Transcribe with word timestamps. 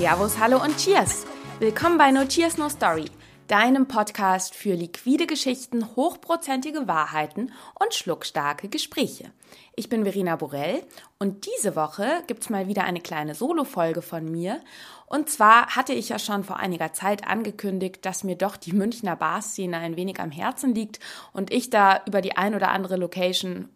Servus, 0.00 0.38
hallo 0.38 0.62
und 0.62 0.78
Cheers! 0.78 1.26
Willkommen 1.58 1.98
bei 1.98 2.10
No 2.10 2.24
Cheers 2.24 2.56
No 2.56 2.70
Story, 2.70 3.04
deinem 3.48 3.86
Podcast 3.86 4.54
für 4.54 4.72
liquide 4.72 5.26
Geschichten, 5.26 5.94
hochprozentige 5.94 6.88
Wahrheiten 6.88 7.52
und 7.78 7.92
schluckstarke 7.92 8.70
Gespräche. 8.70 9.30
Ich 9.76 9.90
bin 9.90 10.04
Verena 10.04 10.36
Borell 10.36 10.84
und 11.18 11.46
diese 11.46 11.76
Woche 11.76 12.22
gibt's 12.26 12.48
mal 12.48 12.66
wieder 12.66 12.84
eine 12.84 13.02
kleine 13.02 13.34
Solo-Folge 13.34 14.00
von 14.00 14.24
mir. 14.24 14.62
Und 15.04 15.28
zwar 15.28 15.76
hatte 15.76 15.92
ich 15.92 16.08
ja 16.08 16.18
schon 16.18 16.44
vor 16.44 16.56
einiger 16.56 16.94
Zeit 16.94 17.28
angekündigt, 17.28 18.06
dass 18.06 18.24
mir 18.24 18.36
doch 18.36 18.56
die 18.56 18.72
Münchner 18.72 19.16
Barszene 19.16 19.76
ein 19.76 19.96
wenig 19.96 20.18
am 20.18 20.30
Herzen 20.30 20.74
liegt 20.74 20.98
und 21.34 21.52
ich 21.52 21.68
da 21.68 22.00
über 22.06 22.22
die 22.22 22.38
ein 22.38 22.54
oder 22.54 22.70
andere 22.70 22.96
Location 22.96 23.68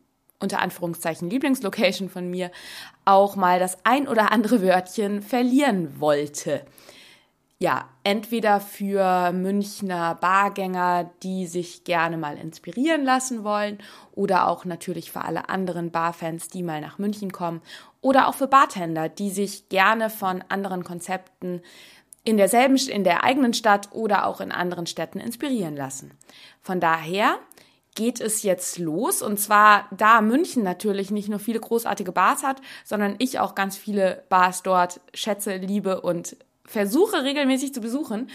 unter 0.45 0.61
Anführungszeichen 0.61 1.29
Lieblingslocation 1.29 2.09
von 2.09 2.31
mir 2.31 2.53
auch 3.05 3.35
mal 3.35 3.59
das 3.59 3.79
ein 3.85 4.07
oder 4.07 4.31
andere 4.31 4.63
Wörtchen 4.63 5.21
verlieren 5.23 6.01
wollte. 6.01 6.65
Ja, 7.59 7.89
entweder 8.03 8.61
für 8.61 9.33
Münchner 9.33 10.17
Bargänger, 10.17 11.11
die 11.23 11.47
sich 11.47 11.85
gerne 11.85 12.19
mal 12.19 12.37
inspirieren 12.37 13.05
lassen 13.05 13.43
wollen, 13.43 13.79
oder 14.13 14.49
auch 14.49 14.65
natürlich 14.65 15.11
für 15.11 15.23
alle 15.23 15.49
anderen 15.49 15.91
Barfans, 15.91 16.49
die 16.49 16.63
mal 16.63 16.81
nach 16.81 16.99
München 16.99 17.33
kommen, 17.33 17.63
oder 18.01 18.29
auch 18.29 18.35
für 18.35 18.49
Bartender, 18.49 19.09
die 19.09 19.31
sich 19.31 19.69
gerne 19.69 20.11
von 20.11 20.45
anderen 20.49 20.85
Konzepten 20.85 21.63
in 22.25 22.37
derselben, 22.37 22.77
in 22.77 23.05
der 23.05 23.23
eigenen 23.23 23.55
Stadt 23.55 23.91
oder 23.93 24.27
auch 24.27 24.41
in 24.41 24.51
anderen 24.51 24.87
Städten 24.87 25.21
inspirieren 25.21 25.77
lassen. 25.77 26.11
Von 26.61 26.81
daher 26.81 27.39
geht 27.95 28.21
es 28.21 28.43
jetzt 28.43 28.79
los. 28.79 29.23
Und 29.23 29.39
zwar, 29.39 29.87
da 29.97 30.21
München 30.21 30.63
natürlich 30.63 31.11
nicht 31.11 31.29
nur 31.29 31.39
viele 31.39 31.61
großartige 31.61 32.13
Bars 32.13 32.43
hat, 32.43 32.61
sondern 32.85 33.17
ich 33.19 33.39
auch 33.39 33.55
ganz 33.55 33.77
viele 33.77 34.25
Bars 34.29 34.63
dort 34.63 35.01
schätze, 35.13 35.57
liebe 35.57 36.01
und 36.01 36.37
versuche 36.67 37.23
regelmäßig 37.23 37.75
zu 37.75 37.81
besuchen, 37.81 38.29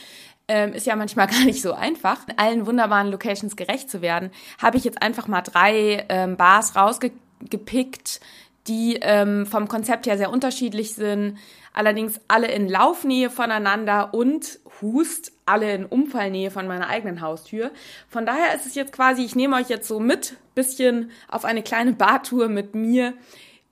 ähm, 0.47 0.73
ist 0.73 0.85
ja 0.85 0.95
manchmal 0.95 1.27
gar 1.27 1.45
nicht 1.45 1.61
so 1.61 1.73
einfach, 1.73 2.19
allen 2.37 2.65
wunderbaren 2.65 3.09
Locations 3.09 3.55
gerecht 3.55 3.89
zu 3.89 4.01
werden, 4.01 4.31
habe 4.61 4.77
ich 4.77 4.83
jetzt 4.83 5.01
einfach 5.01 5.27
mal 5.27 5.41
drei 5.41 6.05
ähm, 6.09 6.37
Bars 6.37 6.75
rausgepickt, 6.75 8.19
die 8.67 8.99
ähm, 9.01 9.45
vom 9.45 9.67
Konzept 9.67 10.05
her 10.05 10.17
sehr 10.17 10.31
unterschiedlich 10.31 10.93
sind, 10.93 11.37
allerdings 11.73 12.19
alle 12.27 12.47
in 12.47 12.67
Laufnähe 12.67 13.29
voneinander 13.29 14.13
und 14.13 14.59
Hust 14.81 15.31
alle 15.45 15.73
in 15.73 15.85
Umfallnähe 15.85 16.51
von 16.51 16.67
meiner 16.67 16.87
eigenen 16.87 17.21
Haustür. 17.21 17.71
Von 18.07 18.25
daher 18.25 18.55
ist 18.55 18.65
es 18.65 18.75
jetzt 18.75 18.93
quasi, 18.93 19.23
ich 19.23 19.35
nehme 19.35 19.55
euch 19.55 19.69
jetzt 19.69 19.87
so 19.87 19.99
mit, 19.99 20.35
bisschen 20.55 21.11
auf 21.27 21.45
eine 21.45 21.63
kleine 21.63 21.93
Bartour 21.93 22.49
mit 22.49 22.75
mir 22.75 23.13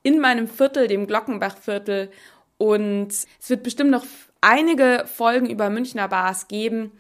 in 0.04 0.20
meinem 0.20 0.48
Viertel, 0.48 0.88
dem 0.88 1.08
Glockenbachviertel. 1.08 2.12
Und 2.58 3.10
es 3.10 3.50
wird 3.50 3.64
bestimmt 3.64 3.92
noch 3.92 4.06
einige 4.42 5.06
Folgen 5.06 5.50
über 5.50 5.70
Münchner 5.70 6.08
Bars 6.08 6.48
geben. 6.48 6.92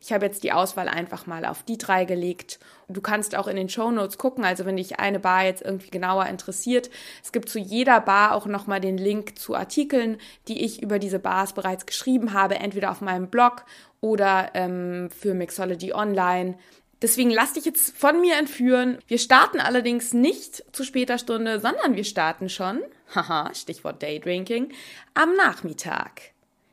Ich 0.00 0.12
habe 0.12 0.26
jetzt 0.26 0.44
die 0.44 0.52
Auswahl 0.52 0.88
einfach 0.88 1.26
mal 1.26 1.44
auf 1.44 1.62
die 1.62 1.78
drei 1.78 2.04
gelegt. 2.04 2.58
Du 2.88 3.00
kannst 3.00 3.34
auch 3.34 3.48
in 3.48 3.56
den 3.56 3.68
Show 3.68 3.90
Notes 3.90 4.16
gucken, 4.16 4.44
also 4.44 4.64
wenn 4.64 4.76
dich 4.76 5.00
eine 5.00 5.18
Bar 5.18 5.44
jetzt 5.44 5.62
irgendwie 5.62 5.90
genauer 5.90 6.26
interessiert. 6.26 6.88
Es 7.22 7.32
gibt 7.32 7.48
zu 7.48 7.58
jeder 7.58 8.00
Bar 8.00 8.32
auch 8.32 8.46
nochmal 8.46 8.80
den 8.80 8.96
Link 8.96 9.38
zu 9.38 9.56
Artikeln, 9.56 10.18
die 10.46 10.64
ich 10.64 10.82
über 10.82 11.00
diese 11.00 11.18
Bars 11.18 11.52
bereits 11.52 11.86
geschrieben 11.86 12.32
habe, 12.32 12.56
entweder 12.56 12.92
auf 12.92 13.00
meinem 13.00 13.28
Blog 13.28 13.64
oder 14.00 14.50
ähm, 14.54 15.10
für 15.10 15.34
Mixology 15.34 15.92
Online. 15.92 16.56
Deswegen 17.02 17.30
lass 17.30 17.54
dich 17.54 17.64
jetzt 17.64 17.96
von 17.96 18.20
mir 18.20 18.36
entführen. 18.36 18.98
Wir 19.08 19.18
starten 19.18 19.58
allerdings 19.58 20.14
nicht 20.14 20.64
zu 20.72 20.84
später 20.84 21.18
Stunde, 21.18 21.60
sondern 21.60 21.96
wir 21.96 22.04
starten 22.04 22.48
schon, 22.48 22.80
haha, 23.14 23.52
Stichwort 23.52 24.02
Daydrinking, 24.02 24.72
am 25.14 25.34
Nachmittag. 25.34 26.22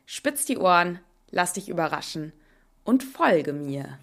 Spitz 0.06 0.44
die 0.44 0.58
Ohren, 0.58 1.00
lass 1.30 1.54
dich 1.54 1.68
überraschen 1.68 2.32
und 2.84 3.02
folge 3.02 3.52
mir. 3.52 3.98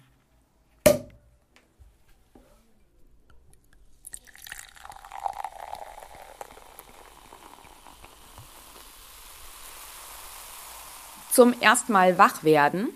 Zum 11.32 11.54
erstmal 11.62 12.18
wach 12.18 12.44
werden 12.44 12.90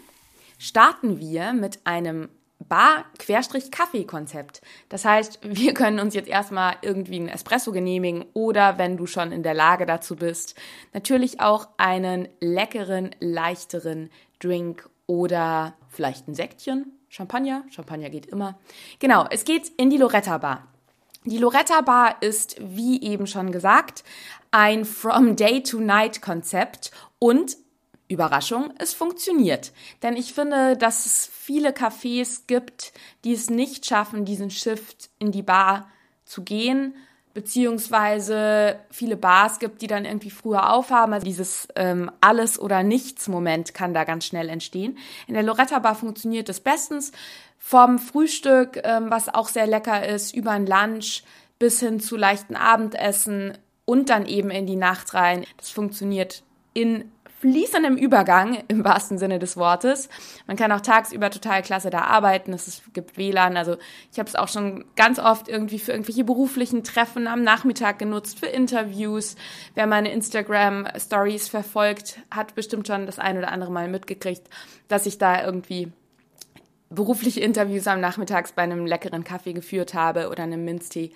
starten 0.59 1.21
wir 1.21 1.55
mit 1.55 1.87
einem 1.87 2.29
Bar-Kaffee-Konzept. 2.59 4.61
Das 4.91 5.07
heißt, 5.07 5.39
wir 5.43 5.73
können 5.73 6.01
uns 6.01 6.13
jetzt 6.13 6.29
erstmal 6.29 6.77
irgendwie 6.83 7.17
einen 7.17 7.29
Espresso 7.29 7.73
genehmigen 7.73 8.27
oder, 8.35 8.77
wenn 8.77 8.99
du 8.99 9.07
schon 9.07 9.33
in 9.33 9.43
der 9.43 9.55
Lage 9.55 9.87
dazu 9.87 10.17
bist, 10.17 10.55
natürlich 10.93 11.41
auch 11.41 11.69
einen 11.79 12.29
leckeren, 12.41 13.17
leichteren 13.21 14.11
Drink 14.39 14.87
oder 15.07 15.73
vielleicht 15.89 16.29
ein 16.29 16.35
Sektchen, 16.35 16.93
Champagner. 17.09 17.65
Champagner 17.71 18.11
geht 18.11 18.27
immer. 18.27 18.59
Genau, 18.99 19.25
es 19.31 19.47
geht 19.47 19.71
in 19.79 19.89
die 19.89 19.97
Loretta 19.97 20.37
Bar. 20.37 20.69
Die 21.25 21.39
Loretta 21.39 21.81
Bar 21.81 22.17
ist, 22.21 22.57
wie 22.61 23.03
eben 23.03 23.27
schon 23.27 23.51
gesagt, 23.51 24.05
ein 24.51 24.85
From 24.85 25.37
Day 25.37 25.63
to 25.63 25.81
Night 25.81 26.21
Konzept 26.21 26.91
und 27.19 27.57
Überraschung, 28.09 28.73
es 28.79 28.95
funktioniert. 28.95 29.73
Denn 30.03 30.17
ich 30.17 30.33
finde, 30.33 30.77
dass 30.77 31.07
es 31.07 31.29
viele 31.33 31.71
Cafés 31.71 32.43
gibt, 32.47 32.93
die 33.25 33.33
es 33.33 33.51
nicht 33.51 33.87
schaffen, 33.87 34.25
diesen 34.25 34.51
Shift 34.51 35.11
in 35.19 35.33
die 35.33 35.43
Bar 35.43 35.89
zu 36.25 36.43
gehen, 36.43 36.95
beziehungsweise 37.35 38.79
viele 38.91 39.17
Bars 39.17 39.59
gibt, 39.59 39.83
die 39.83 39.89
dann 39.89 40.07
irgendwie 40.07 40.31
früher 40.31 40.73
aufhaben. 40.73 41.13
Also 41.13 41.27
dieses 41.27 41.69
ähm, 41.77 42.11
Alles- 42.21 42.59
oder 42.59 42.83
Nichts-Moment 42.83 43.75
kann 43.75 43.93
da 43.93 44.05
ganz 44.05 44.25
schnell 44.25 44.49
entstehen. 44.49 44.97
In 45.27 45.35
der 45.35 45.43
Loretta 45.43 45.79
Bar 45.81 45.97
funktioniert 45.97 46.49
es 46.49 46.61
bestens. 46.61 47.13
Vom 47.59 47.99
Frühstück, 47.99 48.81
ähm, 48.85 49.11
was 49.11 49.29
auch 49.29 49.49
sehr 49.49 49.67
lecker 49.67 50.07
ist, 50.07 50.35
über 50.35 50.53
ein 50.53 50.67
Lunch 50.67 51.25
bis 51.59 51.81
hin 51.81 52.01
zu 52.01 52.17
leichten 52.17 52.57
Abendessen 52.57 53.59
und 53.85 54.09
dann 54.11 54.27
eben 54.27 54.51
in 54.51 54.67
die 54.67 54.77
Nacht 54.77 55.13
rein. 55.15 55.45
Das 55.59 55.71
funktioniert 55.71 56.43
in 56.73 57.11
fließendem 57.53 57.97
Übergang 57.97 58.59
im 58.69 58.85
wahrsten 58.85 59.19
Sinne 59.19 59.39
des 59.39 59.57
Wortes. 59.57 60.09
Man 60.47 60.57
kann 60.57 60.73
auch 60.73 60.81
tagsüber 60.81 61.31
total 61.31 61.63
klasse 61.63 61.91
da 61.91 62.03
arbeiten. 62.03 62.53
Es 62.53 62.83
gibt 62.93 63.17
WLAN. 63.17 63.57
Also 63.57 63.77
ich 64.13 64.19
habe 64.19 64.29
es 64.29 64.35
auch 64.35 64.49
schon 64.49 64.85
ganz 64.97 65.19
oft 65.19 65.49
irgendwie 65.49 65.79
für 65.79 65.93
irgendwelche 65.93 66.25
beruflichen 66.25 66.83
Treffen 66.83 67.27
am 67.27 67.43
Nachmittag 67.43 67.99
genutzt, 67.99 68.41
für 68.41 68.47
Interviews. 68.47 69.37
Wer 69.75 69.87
meine 69.87 70.13
Instagram-Stories 70.13 71.49
verfolgt, 71.49 72.19
hat 72.31 72.55
bestimmt 72.55 72.87
schon 72.89 73.07
das 73.07 73.19
ein 73.19 73.39
oder 73.39 73.53
andere 73.53 73.71
Mal 73.71 73.89
mitgekriegt, 73.89 74.49
dass 74.89 75.07
ich 75.07 75.19
da 75.19 75.45
irgendwie 75.45 75.93
berufliche 76.91 77.41
Interviews 77.41 77.87
am 77.87 78.01
Nachmittags 78.01 78.53
bei 78.53 78.63
einem 78.63 78.87
leckeren 78.87 79.25
Kaffee 79.25 79.53
geführt 79.53 79.95
habe 79.95 80.31
oder 80.31 80.43
einem 80.43 80.65
Minztee. 80.65 81.13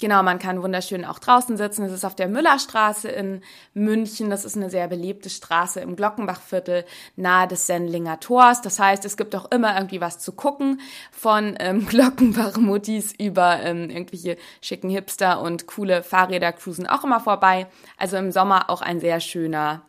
Genau, 0.00 0.22
man 0.22 0.38
kann 0.38 0.62
wunderschön 0.62 1.04
auch 1.04 1.18
draußen 1.18 1.56
sitzen. 1.56 1.82
Es 1.82 1.92
ist 1.92 2.04
auf 2.04 2.14
der 2.14 2.28
Müllerstraße 2.28 3.08
in 3.08 3.42
München. 3.74 4.30
Das 4.30 4.44
ist 4.44 4.56
eine 4.56 4.70
sehr 4.70 4.86
belebte 4.86 5.28
Straße 5.28 5.80
im 5.80 5.96
Glockenbachviertel 5.96 6.84
nahe 7.16 7.48
des 7.48 7.66
Sendlinger 7.66 8.20
Tors. 8.20 8.62
Das 8.62 8.78
heißt, 8.78 9.04
es 9.04 9.16
gibt 9.16 9.34
auch 9.34 9.50
immer 9.50 9.74
irgendwie 9.74 10.00
was 10.00 10.20
zu 10.20 10.32
gucken 10.32 10.80
von 11.10 11.56
ähm, 11.58 11.86
Glockenbach-Muttis 11.88 13.12
über 13.18 13.60
ähm, 13.60 13.90
irgendwelche 13.90 14.36
schicken 14.62 14.88
Hipster 14.88 15.40
und 15.40 15.66
coole 15.66 16.04
Fahrräder 16.04 16.52
cruisen 16.52 16.86
auch 16.86 17.02
immer 17.02 17.18
vorbei. 17.18 17.66
Also 17.96 18.16
im 18.18 18.30
Sommer 18.30 18.70
auch 18.70 18.82
ein 18.82 19.00
sehr 19.00 19.18
schöner 19.18 19.82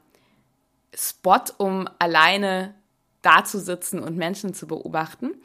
Spot, 0.95 1.43
um 1.57 1.87
alleine 1.99 2.73
da 3.21 3.43
zu 3.43 3.59
sitzen 3.59 3.99
und 3.99 4.17
Menschen 4.17 4.55
zu 4.55 4.65
beobachten. 4.65 5.35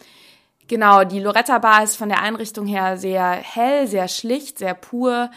Genau, 0.66 1.04
die 1.04 1.20
Loretta 1.20 1.58
Bar 1.58 1.84
ist 1.84 1.96
von 1.96 2.08
der 2.08 2.22
Einrichtung 2.22 2.66
her 2.66 2.96
sehr 2.96 3.30
hell, 3.32 3.86
sehr 3.86 4.08
schlicht, 4.08 4.58
sehr 4.58 4.74
pur, 4.74 5.30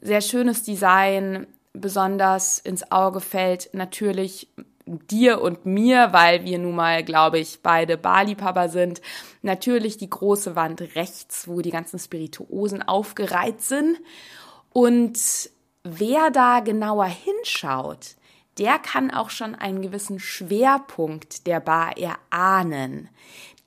sehr 0.00 0.20
schönes 0.20 0.64
Design. 0.64 1.46
Besonders 1.72 2.58
ins 2.58 2.90
Auge 2.90 3.20
fällt 3.20 3.70
natürlich 3.72 4.48
dir 4.84 5.40
und 5.40 5.64
mir, 5.64 6.12
weil 6.12 6.44
wir 6.44 6.58
nun 6.58 6.74
mal, 6.74 7.04
glaube 7.04 7.38
ich, 7.38 7.60
beide 7.62 7.96
Barliebhaber 7.96 8.68
sind. 8.68 9.00
Natürlich 9.42 9.96
die 9.96 10.10
große 10.10 10.56
Wand 10.56 10.80
rechts, 10.96 11.46
wo 11.46 11.60
die 11.60 11.70
ganzen 11.70 11.98
Spirituosen 11.98 12.82
aufgereiht 12.82 13.62
sind. 13.62 13.98
Und 14.72 15.18
wer 15.84 16.30
da 16.30 16.60
genauer 16.60 17.06
hinschaut, 17.06 18.16
der 18.58 18.78
kann 18.78 19.10
auch 19.10 19.30
schon 19.30 19.54
einen 19.54 19.80
gewissen 19.80 20.18
Schwerpunkt 20.18 21.46
der 21.46 21.60
Bar 21.60 21.96
erahnen. 21.96 23.08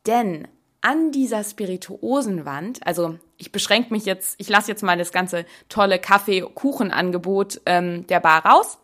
Denn 0.05 0.47
an 0.85 1.11
dieser 1.11 1.43
Spirituosenwand, 1.43 2.85
also 2.85 3.17
ich 3.37 3.51
beschränke 3.51 3.91
mich 3.91 4.05
jetzt, 4.05 4.35
ich 4.37 4.49
lasse 4.49 4.69
jetzt 4.69 4.83
mal 4.83 4.95
das 4.99 5.11
ganze 5.11 5.47
tolle 5.67 5.97
Kaffee-Kuchen-Angebot 5.97 7.61
ähm, 7.65 8.05
der 8.05 8.19
Bar 8.19 8.45
raus, 8.45 8.77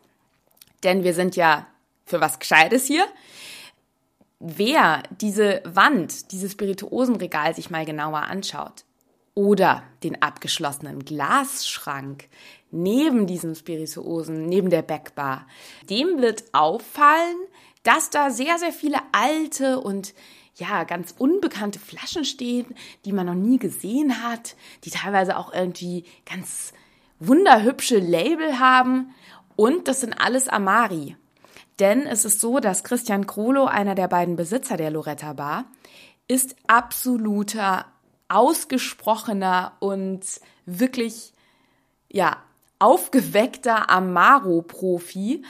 denn 0.84 1.04
wir 1.04 1.14
sind 1.14 1.36
ja 1.36 1.68
für 2.08 2.20
was 2.20 2.40
Gescheites 2.40 2.88
hier. 2.88 3.06
Wer 4.40 5.04
diese 5.12 5.62
Wand, 5.64 6.32
dieses 6.32 6.54
Spirituosenregal 6.54 7.54
sich 7.54 7.70
mal 7.70 7.86
genauer 7.86 8.24
anschaut 8.24 8.84
oder 9.36 9.84
den 10.04 10.24
abgeschlossenen 10.24 11.06
Glasschrank 11.06 12.30
neben 12.72 13.28
diesem 13.28 13.54
Spirituosen, 13.54 14.48
neben 14.48 14.72
der 14.72 14.82
Backbar, 14.82 15.46
dem 15.88 16.20
wird 16.20 16.46
auffallen, 16.52 17.38
dass 17.84 18.10
da 18.10 18.32
sehr, 18.32 18.58
sehr 18.58 18.74
viele 18.74 18.98
alte 19.12 19.80
und 19.80 20.16
ja, 20.56 20.84
ganz 20.84 21.16
unbekannte 21.18 21.80
Flaschen 21.80 22.26
stehen, 22.26 22.76
die 23.06 23.14
man 23.14 23.26
noch 23.26 23.36
nie 23.36 23.58
gesehen 23.58 24.24
hat, 24.24 24.56
die 24.84 24.90
teilweise 24.90 25.38
auch 25.38 25.54
irgendwie 25.54 26.06
ganz 26.26 26.74
wunderhübsche 27.20 28.00
Label 28.00 28.60
haben. 28.60 29.14
Und 29.56 29.88
das 29.88 30.02
sind 30.02 30.14
alles 30.14 30.48
Amari. 30.48 31.16
Denn 31.80 32.06
es 32.06 32.26
ist 32.26 32.42
so, 32.42 32.60
dass 32.60 32.84
Christian 32.84 33.26
Krolo, 33.26 33.66
einer 33.66 33.96
der 33.96 34.08
beiden 34.08 34.36
Besitzer 34.36 34.78
der 34.78 34.92
Loretta 34.92 35.34
Bar, 35.34 35.66
ist 36.28 36.56
absoluter, 36.68 37.86
ausgesprochener 38.28 39.74
und 39.80 40.22
wirklich, 40.66 41.34
ja, 42.10 42.38
aufgeweckter 42.80 43.90
Amaro-Profi, 43.90 45.44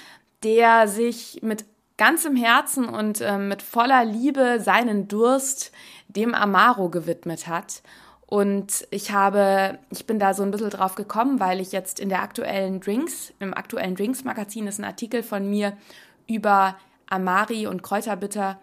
der 0.44 0.88
sich 0.88 1.40
mit 1.42 1.66
ganzem 2.02 2.36
Herzen 2.36 2.90
und 2.90 3.22
äh, 3.22 3.38
mit 3.38 3.62
voller 3.62 4.04
Liebe 4.04 4.60
seinen 4.60 5.08
Durst 5.08 5.72
dem 6.08 6.34
Amaro 6.34 6.90
gewidmet 6.90 7.46
hat. 7.46 7.84
Und 8.26 8.88
ich 8.90 9.12
habe, 9.12 9.78
ich 9.92 10.08
bin 10.08 10.18
da 10.18 10.34
so 10.34 10.42
ein 10.42 10.50
bisschen 10.50 10.72
drauf 10.72 10.96
gekommen, 10.96 11.40
weil 11.40 11.60
ich 11.60 11.72
jetzt 11.72 12.00
in 12.00 12.10
der 12.10 12.24
aktuellen 12.24 12.80
Drinks, 12.80 13.32
im 13.38 13.54
aktuellen 13.54 13.94
Drinks-Magazin 13.94 14.66
ist 14.66 14.80
ein 14.80 14.86
Artikel 14.86 15.22
von 15.22 15.48
mir 15.48 15.78
über 16.26 16.76
Amari 17.06 17.68
und 17.68 17.84
Kräuterbitter. 17.84 18.60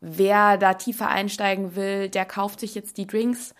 Wer 0.00 0.56
da 0.56 0.74
tiefer 0.74 1.08
einsteigen 1.08 1.74
will, 1.74 2.08
der 2.08 2.24
kauft 2.24 2.60
sich 2.60 2.76
jetzt 2.76 2.98
die 2.98 3.08
Drinks 3.08 3.52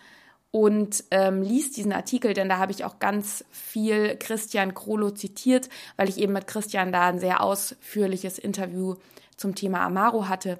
und 0.51 1.03
ähm, 1.11 1.41
liest 1.41 1.75
diesen 1.75 1.91
Artikel, 1.91 2.33
denn 2.33 2.47
da 2.47 2.59
habe 2.59 2.71
ich 2.71 2.85
auch 2.85 2.99
ganz 2.99 3.43
viel 3.51 4.15
Christian 4.15 4.73
Krolo 4.73 5.11
zitiert, 5.11 5.67
weil 5.97 6.07
ich 6.07 6.17
eben 6.17 6.31
mit 6.31 6.47
Christian 6.47 6.93
da 6.93 7.09
ein 7.09 7.19
sehr 7.19 7.41
ausführliches 7.41 8.39
Interview 8.39 8.95
zum 9.37 9.55
Thema 9.55 9.81
Amaro 9.81 10.27
hatte. 10.27 10.59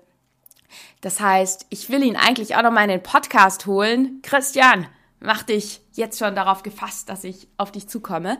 Das 1.01 1.19
heißt, 1.19 1.67
ich 1.69 1.89
will 1.89 2.03
ihn 2.03 2.15
eigentlich 2.15 2.55
auch 2.55 2.61
noch 2.61 2.71
mal 2.71 2.83
in 2.83 2.89
den 2.89 3.03
Podcast 3.03 3.65
holen. 3.65 4.19
Christian, 4.21 4.87
mach 5.19 5.43
dich 5.43 5.81
jetzt 5.93 6.19
schon 6.19 6.35
darauf 6.35 6.63
gefasst, 6.63 7.09
dass 7.09 7.23
ich 7.23 7.47
auf 7.57 7.71
dich 7.71 7.87
zukomme 7.87 8.37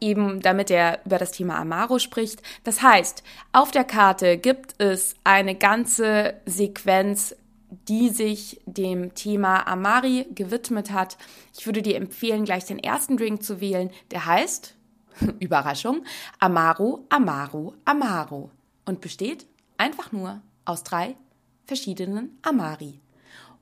eben 0.00 0.40
damit 0.40 0.70
er 0.70 1.00
über 1.04 1.18
das 1.18 1.32
Thema 1.32 1.58
Amaro 1.58 1.98
spricht. 1.98 2.42
Das 2.64 2.82
heißt, 2.82 3.22
auf 3.52 3.70
der 3.70 3.84
Karte 3.84 4.38
gibt 4.38 4.74
es 4.78 5.14
eine 5.24 5.54
ganze 5.54 6.34
Sequenz, 6.46 7.34
die 7.70 8.08
sich 8.08 8.60
dem 8.64 9.14
Thema 9.14 9.66
Amari 9.66 10.26
gewidmet 10.34 10.90
hat. 10.90 11.18
Ich 11.56 11.66
würde 11.66 11.82
dir 11.82 11.96
empfehlen, 11.96 12.44
gleich 12.44 12.64
den 12.64 12.78
ersten 12.78 13.16
Drink 13.16 13.42
zu 13.42 13.60
wählen. 13.60 13.90
Der 14.10 14.24
heißt, 14.24 14.74
Überraschung, 15.38 16.04
Amaro, 16.38 17.04
Amaro, 17.10 17.74
Amaro 17.84 18.50
und 18.86 19.00
besteht 19.00 19.46
einfach 19.78 20.12
nur 20.12 20.42
aus 20.64 20.84
drei 20.84 21.16
verschiedenen 21.66 22.38
Amari. 22.42 23.00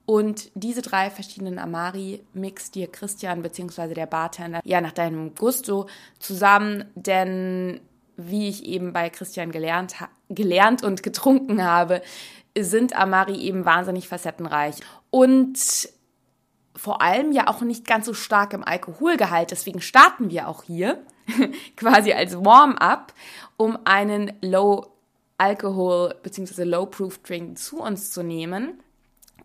Und 0.06 0.50
diese 0.54 0.82
drei 0.82 1.10
verschiedenen 1.10 1.58
Amari 1.58 2.24
mixt 2.32 2.76
dir 2.76 2.86
Christian 2.86 3.42
bzw. 3.42 3.94
der 3.94 4.06
Bartender 4.06 4.60
ja 4.64 4.80
nach 4.80 4.92
deinem 4.92 5.34
Gusto 5.34 5.88
zusammen, 6.20 6.84
denn 6.94 7.80
wie 8.16 8.48
ich 8.48 8.64
eben 8.64 8.92
bei 8.92 9.10
Christian 9.10 9.50
gelernt, 9.50 9.96
gelernt 10.28 10.82
und 10.82 11.02
getrunken 11.02 11.62
habe, 11.62 12.02
sind 12.58 12.96
Amari 12.96 13.36
eben 13.36 13.64
wahnsinnig 13.64 14.08
facettenreich 14.08 14.76
und 15.10 15.58
vor 16.76 17.02
allem 17.02 17.32
ja 17.32 17.48
auch 17.48 17.62
nicht 17.62 17.86
ganz 17.86 18.06
so 18.06 18.14
stark 18.14 18.52
im 18.52 18.62
Alkoholgehalt. 18.62 19.50
Deswegen 19.50 19.80
starten 19.80 20.30
wir 20.30 20.48
auch 20.48 20.62
hier 20.62 21.02
quasi 21.76 22.12
als 22.12 22.36
Warm-up, 22.36 23.12
um 23.56 23.78
einen 23.84 24.32
Low 24.40 24.95
Alkohol 25.38 26.14
bzw. 26.22 26.64
Low 26.64 26.86
Proof 26.86 27.18
Drink 27.18 27.58
zu 27.58 27.80
uns 27.80 28.10
zu 28.10 28.22
nehmen 28.22 28.80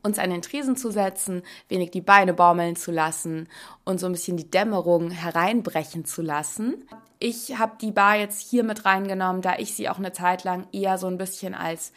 uns 0.03 0.19
an 0.19 0.29
den 0.29 0.41
Tresen 0.41 0.75
zu 0.75 0.91
setzen, 0.91 1.43
wenig 1.69 1.91
die 1.91 2.01
Beine 2.01 2.33
baumeln 2.33 2.75
zu 2.75 2.91
lassen 2.91 3.47
und 3.83 3.99
so 3.99 4.07
ein 4.07 4.13
bisschen 4.13 4.37
die 4.37 4.49
Dämmerung 4.49 5.11
hereinbrechen 5.11 6.05
zu 6.05 6.21
lassen. 6.21 6.87
Ich 7.19 7.57
habe 7.59 7.73
die 7.79 7.91
Bar 7.91 8.17
jetzt 8.17 8.41
hier 8.41 8.63
mit 8.63 8.85
reingenommen, 8.85 9.41
da 9.41 9.57
ich 9.57 9.75
sie 9.75 9.89
auch 9.89 9.99
eine 9.99 10.11
Zeit 10.11 10.43
lang 10.43 10.67
eher 10.71 10.97
so 10.97 11.07
ein 11.07 11.17
bisschen 11.17 11.53
als 11.53 11.91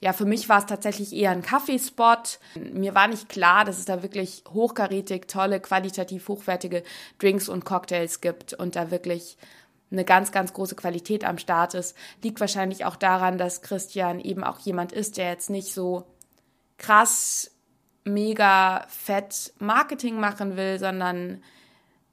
ja, 0.00 0.12
für 0.12 0.26
mich 0.26 0.50
war 0.50 0.58
es 0.58 0.66
tatsächlich 0.66 1.14
eher 1.14 1.30
ein 1.30 1.40
Kaffeespot. 1.40 2.38
Mir 2.56 2.94
war 2.94 3.08
nicht 3.08 3.30
klar, 3.30 3.64
dass 3.64 3.78
es 3.78 3.86
da 3.86 4.02
wirklich 4.02 4.44
hochkarätig 4.52 5.28
tolle, 5.28 5.60
qualitativ 5.60 6.28
hochwertige 6.28 6.82
Drinks 7.18 7.48
und 7.48 7.64
Cocktails 7.64 8.20
gibt 8.20 8.52
und 8.52 8.76
da 8.76 8.90
wirklich 8.90 9.38
eine 9.94 10.04
ganz, 10.04 10.32
ganz 10.32 10.52
große 10.52 10.74
Qualität 10.74 11.24
am 11.24 11.38
Start 11.38 11.74
ist. 11.74 11.96
Liegt 12.22 12.40
wahrscheinlich 12.40 12.84
auch 12.84 12.96
daran, 12.96 13.38
dass 13.38 13.62
Christian 13.62 14.20
eben 14.20 14.44
auch 14.44 14.58
jemand 14.58 14.92
ist, 14.92 15.16
der 15.16 15.30
jetzt 15.30 15.50
nicht 15.50 15.72
so 15.72 16.04
krass, 16.78 17.50
mega 18.04 18.84
fett 18.88 19.52
Marketing 19.58 20.20
machen 20.20 20.56
will, 20.56 20.78
sondern 20.78 21.42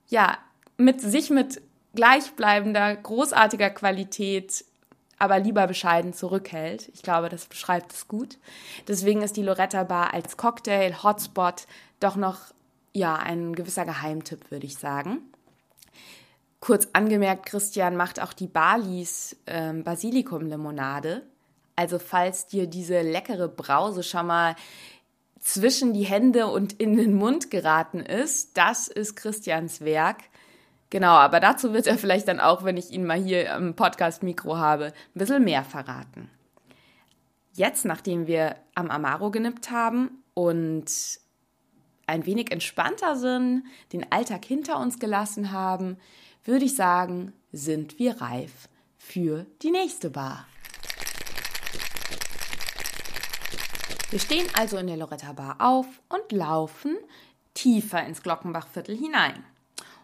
ja, 0.08 0.38
mit 0.78 1.02
sich 1.02 1.30
mit 1.30 1.62
gleichbleibender, 1.96 2.96
großartiger 2.96 3.70
Qualität, 3.70 4.64
aber 5.20 5.40
lieber 5.40 5.68
bescheiden 5.68 6.14
zurückhält. 6.14 6.90
Ich 6.94 7.04
glaube, 7.04 7.30
das 7.30 7.46
beschreibt 7.46 7.94
es 7.94 8.08
gut. 8.08 8.38
Deswegen 8.88 9.22
ist 9.22 9.38
die 9.38 9.44
Loretta 9.44 9.84
Bar 9.84 10.14
als 10.14 10.38
Cocktail 10.38 11.04
Hotspot 11.04 11.68
doch 12.00 12.16
noch 12.16 12.40
ja 12.94 13.16
ein 13.16 13.54
gewisser 13.54 13.86
Geheimtipp, 13.86 14.50
würde 14.50 14.66
ich 14.66 14.78
sagen. 14.78 15.20
Kurz 16.62 16.88
angemerkt, 16.94 17.48
Christian 17.48 17.96
macht 17.96 18.22
auch 18.22 18.34
die 18.34 18.48
Balis 18.48 19.36
ähm, 19.48 19.84
Basilikum-Limonade. 19.84 21.24
Also 21.76 21.98
falls 21.98 22.46
dir 22.46 22.68
diese 22.68 23.02
leckere 23.02 23.48
Brause 23.48 24.04
schon 24.04 24.28
mal 24.28 24.56
zwischen 25.40 25.92
die 25.94 26.04
Hände 26.04 26.46
und 26.46 26.74
in 26.74 26.96
den 26.96 27.16
Mund 27.16 27.50
geraten 27.50 28.00
ist, 28.00 28.58
das 28.58 28.88
ist 28.88 29.16
Christians 29.16 29.82
Werk. 29.82 30.18
Genau, 30.92 31.14
aber 31.14 31.40
dazu 31.40 31.74
wird 31.74 31.88
er 31.88 31.98
vielleicht 31.98 32.28
dann 32.28 32.40
auch, 32.40 32.64
wenn 32.64 32.78
ich 32.78 32.92
ihn 32.92 33.08
mal 33.08 33.18
hier 33.18 33.52
im 33.56 33.76
Podcast-Mikro 33.76 34.58
habe, 34.58 34.86
ein 34.86 34.94
bisschen 35.16 35.44
mehr 35.44 35.64
verraten. 35.64 36.30
Jetzt, 37.54 37.86
nachdem 37.86 38.28
wir 38.28 38.56
am 38.76 38.92
Amaro 38.92 39.32
genippt 39.32 39.72
haben 39.72 40.22
und 40.36 40.86
ein 42.06 42.26
wenig 42.28 42.52
entspannter 42.52 43.16
sind, 43.16 43.64
den 43.94 44.12
Alltag 44.12 44.46
hinter 44.46 44.80
uns 44.80 45.00
gelassen 45.00 45.52
haben, 45.52 45.98
würde 46.44 46.66
ich 46.66 46.76
sagen, 46.76 47.34
sind 47.52 48.00
wir 48.00 48.22
reif 48.22 48.68
für 48.98 49.46
die 49.62 49.72
nächste 49.72 50.10
Bar. 50.10 50.48
Wir 54.10 54.20
stehen 54.20 54.48
also 54.58 54.78
in 54.78 54.88
der 54.88 54.98
Loretta 54.98 55.32
Bar 55.34 55.56
auf 55.60 55.86
und 56.10 56.32
laufen 56.32 56.98
tiefer 57.54 58.06
ins 58.06 58.24
Glockenbachviertel 58.24 58.96
hinein. 58.98 59.44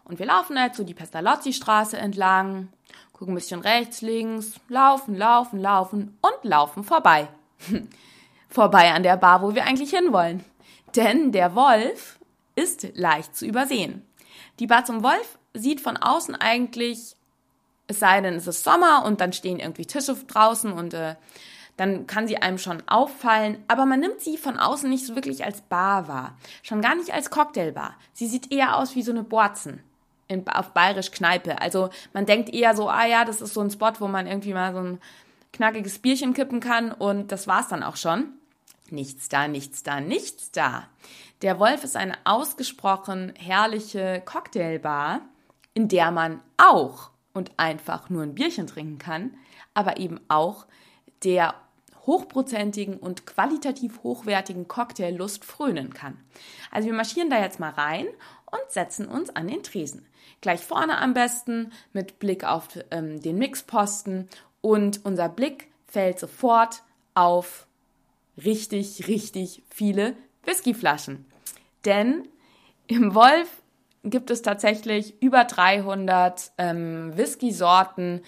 Und 0.04 0.20
wir 0.20 0.26
laufen 0.26 0.60
halt 0.60 0.76
so 0.76 0.84
die 0.84 0.94
Pestalozzi-Straße 0.94 1.98
entlang, 1.98 2.70
gucken 3.12 3.34
ein 3.34 3.36
bisschen 3.36 3.60
rechts, 3.60 4.02
links, 4.02 4.60
laufen, 4.70 5.16
laufen, 5.16 5.60
laufen 5.60 6.18
und 6.22 6.50
laufen 6.50 6.84
vorbei. 6.84 7.28
vorbei 8.50 8.94
an 8.94 9.04
der 9.04 9.18
Bar, 9.18 9.42
wo 9.42 9.56
wir 9.56 9.66
eigentlich 9.66 9.90
hinwollen. 9.90 10.46
Denn 10.96 11.32
der 11.32 11.56
Wolf 11.56 12.20
ist 12.56 12.96
leicht 12.96 13.36
zu 13.36 13.46
übersehen. 13.46 14.06
Die 14.60 14.68
Bar 14.68 14.86
zum 14.86 15.04
Wolf 15.04 15.38
sieht 15.58 15.82
von 15.82 15.98
außen 15.98 16.36
eigentlich, 16.36 17.16
es 17.88 18.00
sei 18.00 18.22
denn, 18.22 18.36
es 18.36 18.48
ist 18.48 18.64
Sommer 18.64 19.04
und 19.06 19.22
dann 19.22 19.34
stehen 19.34 19.60
irgendwie 19.60 19.86
Tische 19.86 20.16
draußen 20.16 20.72
und 20.72 20.94
äh, 20.94 21.16
dann 21.78 22.08
kann 22.08 22.28
sie 22.28 22.38
einem 22.38 22.58
schon 22.58 22.82
auffallen, 22.88 23.64
aber 23.68 23.86
man 23.86 24.00
nimmt 24.00 24.20
sie 24.20 24.38
von 24.38 24.58
außen 24.58 24.90
nicht 24.90 25.06
so 25.06 25.16
wirklich 25.16 25.46
als 25.46 25.62
Bar 25.62 26.08
wahr. 26.08 26.36
Schon 26.64 26.82
gar 26.82 26.96
nicht 26.96 27.14
als 27.14 27.30
Cocktailbar. 27.30 27.96
Sie 28.14 28.28
sieht 28.28 28.52
eher 28.52 28.78
aus 28.78 28.96
wie 28.96 29.04
so 29.04 29.12
eine 29.12 29.24
Borzen 29.24 29.84
in, 30.28 30.48
auf 30.48 30.72
bayerisch 30.72 31.12
Kneipe. 31.12 31.62
Also 31.62 31.90
man 32.14 32.26
denkt 32.26 32.50
eher 32.50 32.76
so, 32.76 32.90
ah 32.90 33.06
ja, 33.06 33.26
das 33.26 33.42
ist 33.42 33.54
so 33.54 33.62
ein 33.62 33.70
Spot, 33.70 33.94
wo 34.00 34.08
man 34.08 34.26
irgendwie 34.26 34.54
mal 34.54 34.74
so 34.74 34.80
ein 34.80 35.00
knackiges 35.54 36.00
Bierchen 36.00 36.34
kippen 36.34 36.60
kann 36.60 36.92
und 36.92 37.32
das 37.32 37.48
war's 37.48 37.68
dann 37.68 37.84
auch 37.84 37.96
schon. 37.96 38.34
Nichts 38.90 39.30
da, 39.30 39.48
nichts 39.48 39.84
da, 39.84 40.00
nichts 40.00 40.52
da. 40.52 40.88
Der 41.42 41.60
Wolf 41.60 41.84
ist 41.84 41.96
eine 41.96 42.18
ausgesprochen 42.24 43.34
herrliche 43.38 44.22
Cocktailbar, 44.26 45.22
in 45.78 45.88
der 45.88 46.10
man 46.10 46.42
auch 46.58 47.12
und 47.34 47.52
einfach 47.58 48.10
nur 48.10 48.24
ein 48.24 48.34
Bierchen 48.34 48.66
trinken 48.66 48.98
kann, 48.98 49.36
aber 49.76 49.98
eben 49.98 50.20
auch 50.28 50.66
der 51.24 51.54
hochprozentigen 52.08 52.98
und 52.98 53.28
qualitativ 53.28 54.02
hochwertigen 54.02 54.68
Cocktaillust 54.68 55.46
frönen 55.46 55.94
kann. 55.94 56.18
Also 56.72 56.88
wir 56.88 56.96
marschieren 56.96 57.30
da 57.30 57.40
jetzt 57.40 57.60
mal 57.60 57.70
rein 57.70 58.08
und 58.50 58.72
setzen 58.72 59.08
uns 59.08 59.30
an 59.36 59.48
den 59.48 59.62
Tresen. 59.62 60.08
Gleich 60.42 60.62
vorne 60.62 60.98
am 60.98 61.14
besten 61.14 61.72
mit 61.94 62.18
Blick 62.18 62.44
auf 62.44 62.70
ähm, 62.90 63.22
den 63.22 63.38
Mixposten 63.38 64.30
und 64.62 65.06
unser 65.06 65.30
Blick 65.30 65.70
fällt 65.86 66.18
sofort 66.18 66.82
auf 67.14 67.68
richtig, 68.44 69.08
richtig 69.08 69.62
viele 69.70 70.16
Whiskyflaschen. 70.44 71.28
Denn 71.86 72.28
im 72.88 73.14
Wolf 73.14 73.62
gibt 74.10 74.32
es 74.32 74.42
tatsächlich 74.42 75.22
über 75.22 75.44
300 75.44 76.52
ähm, 76.58 77.16
Whisky-Sorten 77.16 78.22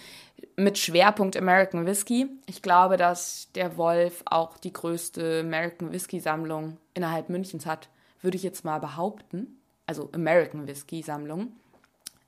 mit 0.55 0.77
Schwerpunkt 0.77 1.37
American 1.37 1.85
Whiskey. 1.85 2.27
Ich 2.45 2.61
glaube, 2.61 2.97
dass 2.97 3.49
der 3.55 3.77
Wolf 3.77 4.23
auch 4.25 4.57
die 4.57 4.73
größte 4.73 5.41
American 5.41 5.91
Whiskey 5.91 6.19
Sammlung 6.19 6.77
innerhalb 6.93 7.29
Münchens 7.29 7.65
hat, 7.65 7.89
würde 8.21 8.37
ich 8.37 8.43
jetzt 8.43 8.65
mal 8.65 8.79
behaupten. 8.79 9.59
Also 9.85 10.09
American 10.13 10.67
Whiskey 10.67 11.01
Sammlung. 11.01 11.53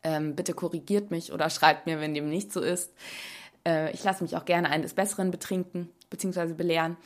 Ähm, 0.03 0.35
bitte 0.35 0.53
korrigiert 0.53 1.11
mich 1.11 1.31
oder 1.31 1.49
schreibt 1.49 1.85
mir, 1.85 1.99
wenn 1.99 2.13
dem 2.13 2.29
nicht 2.29 2.51
so 2.51 2.61
ist. 2.61 2.91
Äh, 3.67 3.91
ich 3.91 4.03
lasse 4.03 4.23
mich 4.23 4.35
auch 4.35 4.45
gerne 4.45 4.69
eines 4.69 4.93
Besseren 4.93 5.29
betrinken 5.29 5.89
bzw. 6.09 6.53
belehren. 6.53 6.97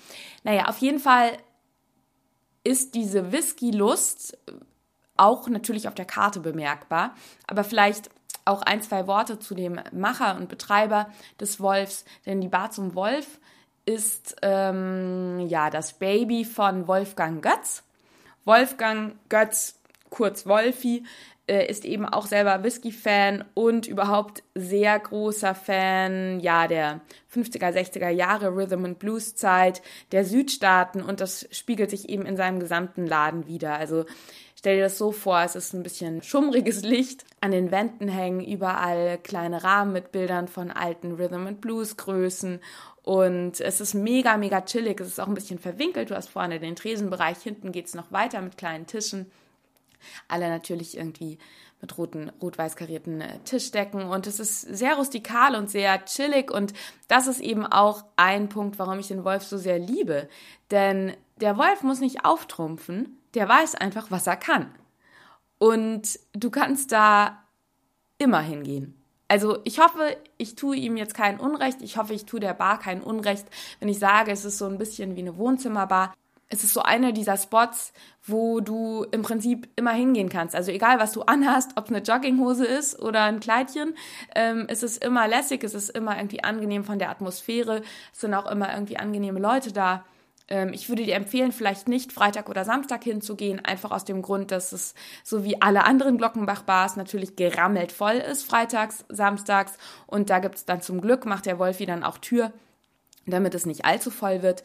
Naja, 0.44 0.68
auf 0.68 0.78
jeden 0.78 1.00
Fall 1.00 1.32
ist 2.64 2.96
diese 2.96 3.32
Whisky-Lust 3.32 4.38
auch 5.18 5.48
natürlich 5.48 5.88
auf 5.88 5.96
der 5.96 6.06
Karte 6.06 6.40
bemerkbar. 6.40 7.16
Aber 7.48 7.64
vielleicht 7.64 8.10
auch 8.46 8.62
ein, 8.62 8.82
zwei 8.82 9.08
Worte 9.08 9.40
zu 9.40 9.56
dem 9.56 9.80
Macher 9.92 10.38
und 10.38 10.50
Betreiber 10.50 11.10
des 11.40 11.60
Wolfs, 11.60 12.06
denn 12.26 12.42
die 12.42 12.48
Bar 12.48 12.72
zum 12.72 12.96
Wolf 12.96 13.40
ist 13.86 14.36
ähm, 14.42 15.40
ja 15.48 15.70
das 15.70 15.94
Baby 15.94 16.46
von 16.46 16.88
Wolfgang 16.88 17.42
Götz. 17.42 17.84
Wolfgang 18.44 19.16
Götz, 19.30 19.80
kurz 20.10 20.46
Wolfi, 20.46 21.04
äh, 21.48 21.68
ist 21.68 21.86
eben 21.86 22.06
auch 22.06 22.26
selber 22.26 22.64
Whisky-Fan 22.64 23.46
und 23.54 23.88
überhaupt 23.88 24.44
sehr 24.56 24.98
großer 24.98 25.54
Fan, 25.54 26.40
ja, 26.40 26.68
der 26.68 27.02
50er, 27.34 27.72
60er 27.72 28.10
Jahre 28.10 28.56
Rhythm 28.56 28.86
and 28.86 29.00
Blues 29.00 29.36
Zeit 29.36 29.82
der 30.12 30.26
Südstaaten 30.26 31.02
und 31.04 31.22
das 31.22 31.48
spiegelt 31.52 31.92
sich 31.92 32.10
eben 32.10 32.26
in 32.26 32.38
seinem 32.38 32.60
gesamten 32.60 33.06
Laden 33.06 33.46
wieder. 33.46 33.76
Also 33.76 34.06
Stell 34.66 34.78
dir 34.78 34.86
das 34.86 34.98
so 34.98 35.12
vor, 35.12 35.42
es 35.42 35.56
ist 35.56 35.74
ein 35.76 35.84
bisschen 35.84 36.24
schummriges 36.24 36.82
Licht. 36.82 37.24
An 37.40 37.52
den 37.52 37.70
Wänden 37.70 38.08
hängen 38.08 38.44
überall 38.44 39.20
kleine 39.20 39.64
Rahmen 39.64 39.94
mit 39.94 40.12
Bildern 40.12 40.48
von 40.48 40.72
alten 40.72 41.12
Rhythm 41.12 41.46
and 41.46 41.62
Blues 41.62 41.98
Größen 41.98 42.60
und 43.04 43.62
es 43.62 43.80
ist 43.80 43.94
mega, 43.94 44.38
mega 44.38 44.62
chillig. 44.62 45.00
Es 45.00 45.10
ist 45.10 45.20
auch 45.20 45.28
ein 45.28 45.36
bisschen 45.36 45.60
verwinkelt. 45.60 46.10
Du 46.10 46.16
hast 46.16 46.30
vorne 46.30 46.60
den 46.60 46.76
Tresenbereich, 46.76 47.38
hinten 47.44 47.72
geht 47.72 47.86
es 47.86 47.94
noch 47.94 48.12
weiter 48.12 48.42
mit 48.42 48.58
kleinen 48.58 48.88
Tischen. 48.88 49.32
Alle 50.28 50.50
natürlich 50.50 50.98
irgendwie 50.98 51.38
mit 51.80 51.96
roten, 52.00 52.32
rot-weiß 52.42 52.76
karierten 52.76 53.22
äh, 53.22 53.38
Tischdecken 53.46 54.02
und 54.02 54.26
es 54.26 54.40
ist 54.40 54.62
sehr 54.62 54.96
rustikal 54.96 55.54
und 55.54 55.70
sehr 55.70 56.04
chillig 56.06 56.50
und 56.50 56.74
das 57.08 57.28
ist 57.28 57.40
eben 57.40 57.68
auch 57.68 58.04
ein 58.16 58.50
Punkt, 58.50 58.80
warum 58.80 58.98
ich 58.98 59.10
den 59.10 59.26
Wolf 59.26 59.44
so 59.44 59.60
sehr 59.60 59.78
liebe. 59.78 60.28
Denn 60.72 61.14
der 61.36 61.56
Wolf 61.56 61.84
muss 61.84 62.00
nicht 62.00 62.26
auftrumpfen, 62.26 63.20
der 63.36 63.48
weiß 63.48 63.76
einfach, 63.76 64.12
was 64.12 64.28
er 64.28 64.38
kann. 64.38 64.74
Und 65.58 66.20
du 66.34 66.50
kannst 66.50 66.92
da 66.92 67.44
immer 68.18 68.42
hingehen. 68.42 69.02
Also 69.28 69.60
ich 69.64 69.80
hoffe, 69.80 70.16
ich 70.38 70.56
tue 70.56 70.76
ihm 70.76 70.98
jetzt 70.98 71.16
kein 71.16 71.40
Unrecht. 71.40 71.82
Ich 71.82 71.98
hoffe, 71.98 72.14
ich 72.14 72.26
tue 72.26 72.40
der 72.40 72.54
Bar 72.54 72.80
kein 72.80 73.02
Unrecht, 73.02 73.48
wenn 73.80 73.90
ich 73.90 74.00
sage, 74.00 74.32
es 74.32 74.46
ist 74.46 74.58
so 74.58 74.66
ein 74.66 74.78
bisschen 74.78 75.16
wie 75.16 75.22
eine 75.22 75.38
Wohnzimmerbar. 75.38 76.14
Es 76.48 76.64
ist 76.64 76.74
so 76.74 76.84
einer 76.84 77.12
dieser 77.12 77.38
Spots, 77.38 77.92
wo 78.24 78.60
du 78.60 79.04
im 79.10 79.24
Prinzip 79.24 79.68
immer 79.76 79.94
hingehen 79.94 80.30
kannst. 80.30 80.56
Also 80.56 80.72
egal, 80.72 81.00
was 81.00 81.12
du 81.12 81.24
anhast, 81.24 81.72
ob 81.76 81.86
es 81.86 81.90
eine 81.90 82.04
Jogginghose 82.04 82.66
ist 82.66 83.02
oder 83.02 83.24
ein 83.24 83.40
Kleidchen, 83.40 83.96
ähm, 84.36 84.66
es 84.68 84.84
ist 84.84 85.04
immer 85.04 85.28
lässig, 85.28 85.64
es 85.64 85.74
ist 85.74 85.90
immer 85.90 86.16
irgendwie 86.18 86.44
angenehm 86.44 86.84
von 86.84 87.00
der 87.00 87.10
Atmosphäre. 87.10 87.82
Es 88.14 88.22
sind 88.22 88.36
auch 88.36 88.50
immer 88.50 88.72
irgendwie 88.72 88.98
angenehme 88.98 89.40
Leute 89.40 89.74
da. 89.74 90.06
Ähm, 90.48 90.74
ich 90.74 90.90
würde 90.90 91.04
dir 91.04 91.16
empfehlen, 91.16 91.52
vielleicht 91.52 91.88
nicht 91.88 92.12
Freitag 92.12 92.50
oder 92.50 92.66
Samstag 92.66 93.04
hinzugehen, 93.04 93.64
einfach 93.64 93.92
aus 93.92 94.06
dem 94.06 94.22
Grund, 94.22 94.52
dass 94.52 94.72
es 94.72 94.94
so 95.24 95.44
wie 95.44 95.62
alle 95.62 95.86
anderen 95.86 96.18
Glockenbach-Bars 96.18 96.96
natürlich 96.96 97.36
gerammelt 97.36 97.92
voll 97.92 98.16
ist, 98.16 98.44
freitags, 98.44 99.06
samstags. 99.10 99.78
Und 100.08 100.30
da 100.30 100.40
gibt 100.40 100.56
es 100.56 100.66
dann 100.66 100.82
zum 100.82 101.02
Glück, 101.02 101.26
macht 101.26 101.46
der 101.46 101.60
Wolfi 101.60 101.86
dann 101.86 102.04
auch 102.04 102.18
Tür, 102.18 102.52
damit 103.26 103.56
es 103.56 103.66
nicht 103.66 103.86
allzu 103.86 104.12
voll 104.12 104.42
wird. 104.42 104.64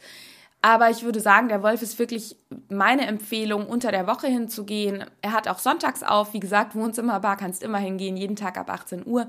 Aber 0.63 0.91
ich 0.91 1.03
würde 1.03 1.19
sagen, 1.19 1.47
der 1.47 1.63
Wolf 1.63 1.81
ist 1.81 1.97
wirklich 1.97 2.35
meine 2.69 3.07
Empfehlung, 3.07 3.65
unter 3.65 3.91
der 3.91 4.05
Woche 4.05 4.27
hinzugehen. 4.27 5.05
Er 5.23 5.31
hat 5.31 5.47
auch 5.47 5.57
sonntags 5.57 6.03
auf. 6.03 6.33
Wie 6.33 6.39
gesagt, 6.39 6.75
Wohnzimmerbar 6.75 7.35
kannst 7.35 7.63
immer 7.63 7.79
hingehen, 7.79 8.15
jeden 8.15 8.35
Tag 8.35 8.59
ab 8.59 8.69
18 8.69 9.07
Uhr. 9.07 9.27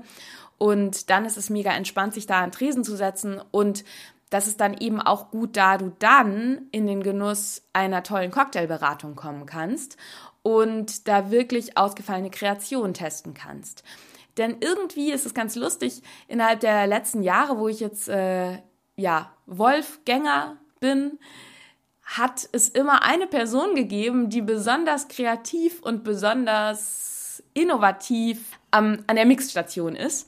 Und 0.59 1.09
dann 1.09 1.25
ist 1.25 1.37
es 1.37 1.49
mega 1.49 1.71
entspannt, 1.71 2.13
sich 2.13 2.27
da 2.27 2.41
an 2.41 2.51
Tresen 2.51 2.83
zu 2.83 2.95
setzen 2.95 3.41
und 3.49 3.83
das 4.33 4.47
ist 4.47 4.59
dann 4.59 4.75
eben 4.75 4.99
auch 4.99 5.29
gut, 5.29 5.55
da 5.57 5.77
du 5.77 5.93
dann 5.99 6.67
in 6.71 6.87
den 6.87 7.03
Genuss 7.03 7.61
einer 7.71 8.01
tollen 8.01 8.31
Cocktailberatung 8.31 9.15
kommen 9.15 9.45
kannst 9.45 9.95
und 10.41 11.07
da 11.07 11.29
wirklich 11.29 11.77
ausgefallene 11.77 12.31
Kreationen 12.31 12.95
testen 12.95 13.35
kannst. 13.35 13.83
Denn 14.37 14.57
irgendwie 14.59 15.11
ist 15.11 15.27
es 15.27 15.35
ganz 15.35 15.55
lustig, 15.55 16.01
innerhalb 16.27 16.61
der 16.61 16.87
letzten 16.87 17.21
Jahre, 17.21 17.59
wo 17.59 17.67
ich 17.67 17.79
jetzt 17.79 18.09
äh, 18.09 18.57
ja 18.95 19.31
Wolfgänger 19.45 20.57
bin, 20.79 21.19
hat 22.01 22.49
es 22.51 22.69
immer 22.69 23.03
eine 23.03 23.27
Person 23.27 23.75
gegeben, 23.75 24.31
die 24.31 24.41
besonders 24.41 25.09
kreativ 25.09 25.79
und 25.83 26.03
besonders 26.03 27.43
innovativ 27.53 28.59
ähm, 28.75 29.03
an 29.05 29.15
der 29.15 29.25
Mixstation 29.25 29.95
ist. 29.95 30.27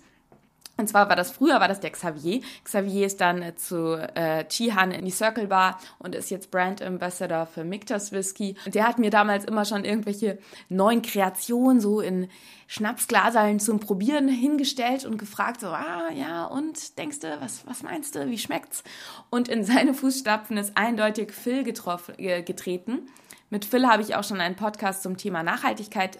Und 0.77 0.89
zwar 0.89 1.07
war 1.07 1.15
das 1.15 1.31
früher 1.31 1.59
war 1.59 1.67
das 1.67 1.79
der 1.79 1.91
Xavier. 1.91 2.41
Xavier 2.63 3.05
ist 3.05 3.21
dann 3.21 3.41
äh, 3.41 3.55
zu 3.55 3.95
äh, 4.15 4.45
Chihan 4.45 4.91
in 4.91 5.05
die 5.05 5.11
Circle 5.11 5.47
Bar 5.47 5.79
und 5.99 6.15
ist 6.15 6.29
jetzt 6.29 6.51
Brand 6.51 6.81
Ambassador 6.81 7.45
für 7.45 7.63
Mictas 7.63 8.11
Whisky. 8.11 8.55
Und 8.65 8.75
der 8.75 8.87
hat 8.87 8.99
mir 8.99 9.09
damals 9.09 9.45
immer 9.45 9.63
schon 9.63 9.85
irgendwelche 9.85 10.37
neuen 10.67 11.01
Kreationen 11.01 11.79
so 11.79 12.01
in 12.01 12.29
Schnapsglasalen 12.67 13.59
zum 13.59 13.79
Probieren 13.79 14.27
hingestellt 14.27 15.05
und 15.05 15.17
gefragt 15.17 15.61
so, 15.61 15.67
ah 15.67 16.09
ja, 16.13 16.45
und 16.45 16.97
denkst 16.97 17.19
du, 17.19 17.37
was, 17.39 17.65
was 17.67 17.83
meinst 17.83 18.15
du, 18.15 18.27
wie 18.27 18.37
schmeckt's? 18.37 18.83
Und 19.29 19.47
in 19.47 19.63
seine 19.63 19.93
Fußstapfen 19.93 20.57
ist 20.57 20.75
eindeutig 20.75 21.31
Phil 21.31 21.63
getroffen, 21.63 22.15
äh, 22.17 22.41
getreten. 22.41 23.07
Mit 23.49 23.63
Phil 23.63 23.87
habe 23.87 24.01
ich 24.01 24.15
auch 24.15 24.23
schon 24.23 24.41
einen 24.41 24.55
Podcast 24.55 25.03
zum 25.03 25.17
Thema 25.17 25.43
Nachhaltigkeit 25.43 26.19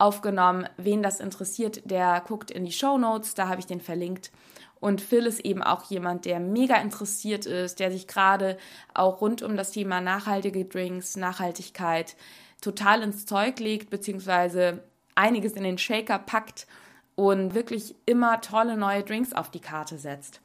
aufgenommen. 0.00 0.68
Wen 0.76 1.02
das 1.02 1.20
interessiert, 1.20 1.82
der 1.84 2.22
guckt 2.26 2.50
in 2.50 2.64
die 2.64 2.72
Show 2.72 2.98
Notes, 2.98 3.34
da 3.34 3.48
habe 3.48 3.60
ich 3.60 3.66
den 3.66 3.80
verlinkt. 3.80 4.30
Und 4.80 5.02
Phil 5.02 5.26
ist 5.26 5.40
eben 5.40 5.62
auch 5.62 5.84
jemand, 5.84 6.24
der 6.24 6.40
mega 6.40 6.76
interessiert 6.76 7.44
ist, 7.44 7.80
der 7.80 7.92
sich 7.92 8.06
gerade 8.06 8.56
auch 8.94 9.20
rund 9.20 9.42
um 9.42 9.56
das 9.56 9.72
Thema 9.72 10.00
nachhaltige 10.00 10.64
Drinks, 10.64 11.16
Nachhaltigkeit 11.16 12.16
total 12.62 13.02
ins 13.02 13.26
Zeug 13.26 13.58
legt, 13.60 13.90
beziehungsweise 13.90 14.82
einiges 15.14 15.52
in 15.52 15.64
den 15.64 15.78
Shaker 15.78 16.18
packt 16.18 16.66
und 17.14 17.54
wirklich 17.54 17.94
immer 18.06 18.40
tolle 18.40 18.76
neue 18.76 19.02
Drinks 19.02 19.34
auf 19.34 19.50
die 19.50 19.60
Karte 19.60 19.98
setzt. 19.98 20.40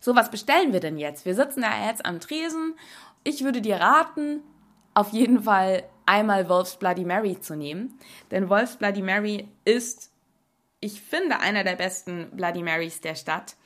So, 0.00 0.16
was 0.16 0.30
bestellen 0.30 0.72
wir 0.72 0.80
denn 0.80 0.98
jetzt? 0.98 1.24
Wir 1.24 1.34
sitzen 1.34 1.62
da 1.62 1.86
jetzt 1.86 2.04
am 2.04 2.20
Tresen. 2.20 2.74
Ich 3.22 3.44
würde 3.44 3.60
dir 3.60 3.76
raten, 3.76 4.42
auf 5.00 5.10
jeden 5.10 5.44
Fall 5.44 5.84
einmal 6.04 6.48
Wolf's 6.48 6.76
Bloody 6.76 7.06
Mary 7.06 7.40
zu 7.40 7.56
nehmen. 7.56 7.98
Denn 8.30 8.50
Wolf's 8.50 8.76
Bloody 8.76 9.00
Mary 9.00 9.48
ist, 9.64 10.12
ich 10.80 11.00
finde, 11.00 11.40
einer 11.40 11.64
der 11.64 11.76
besten 11.76 12.30
Bloody 12.32 12.62
Marys 12.62 13.00
der 13.00 13.14
Stadt. 13.14 13.56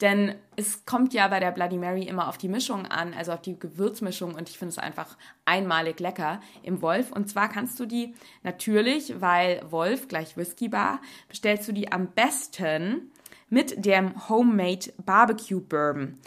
Denn 0.00 0.34
es 0.56 0.84
kommt 0.84 1.14
ja 1.14 1.28
bei 1.28 1.38
der 1.38 1.52
Bloody 1.52 1.78
Mary 1.78 2.02
immer 2.02 2.28
auf 2.28 2.38
die 2.38 2.48
Mischung 2.48 2.86
an, 2.86 3.14
also 3.14 3.32
auf 3.32 3.42
die 3.42 3.56
Gewürzmischung 3.56 4.34
und 4.34 4.48
ich 4.48 4.58
finde 4.58 4.70
es 4.70 4.78
einfach 4.78 5.16
einmalig 5.44 6.00
lecker 6.00 6.40
im 6.64 6.82
Wolf. 6.82 7.12
Und 7.12 7.30
zwar 7.30 7.48
kannst 7.48 7.78
du 7.78 7.86
die 7.86 8.14
natürlich, 8.42 9.20
weil 9.20 9.62
Wolf 9.70 10.08
gleich 10.08 10.36
Whisky 10.36 10.68
Bar, 10.68 11.00
bestellst 11.28 11.68
du 11.68 11.72
die 11.72 11.92
am 11.92 12.08
besten 12.08 13.12
mit 13.48 13.84
dem 13.84 14.28
Homemade 14.28 14.92
Barbecue 14.98 15.60
Bourbon. 15.60 16.18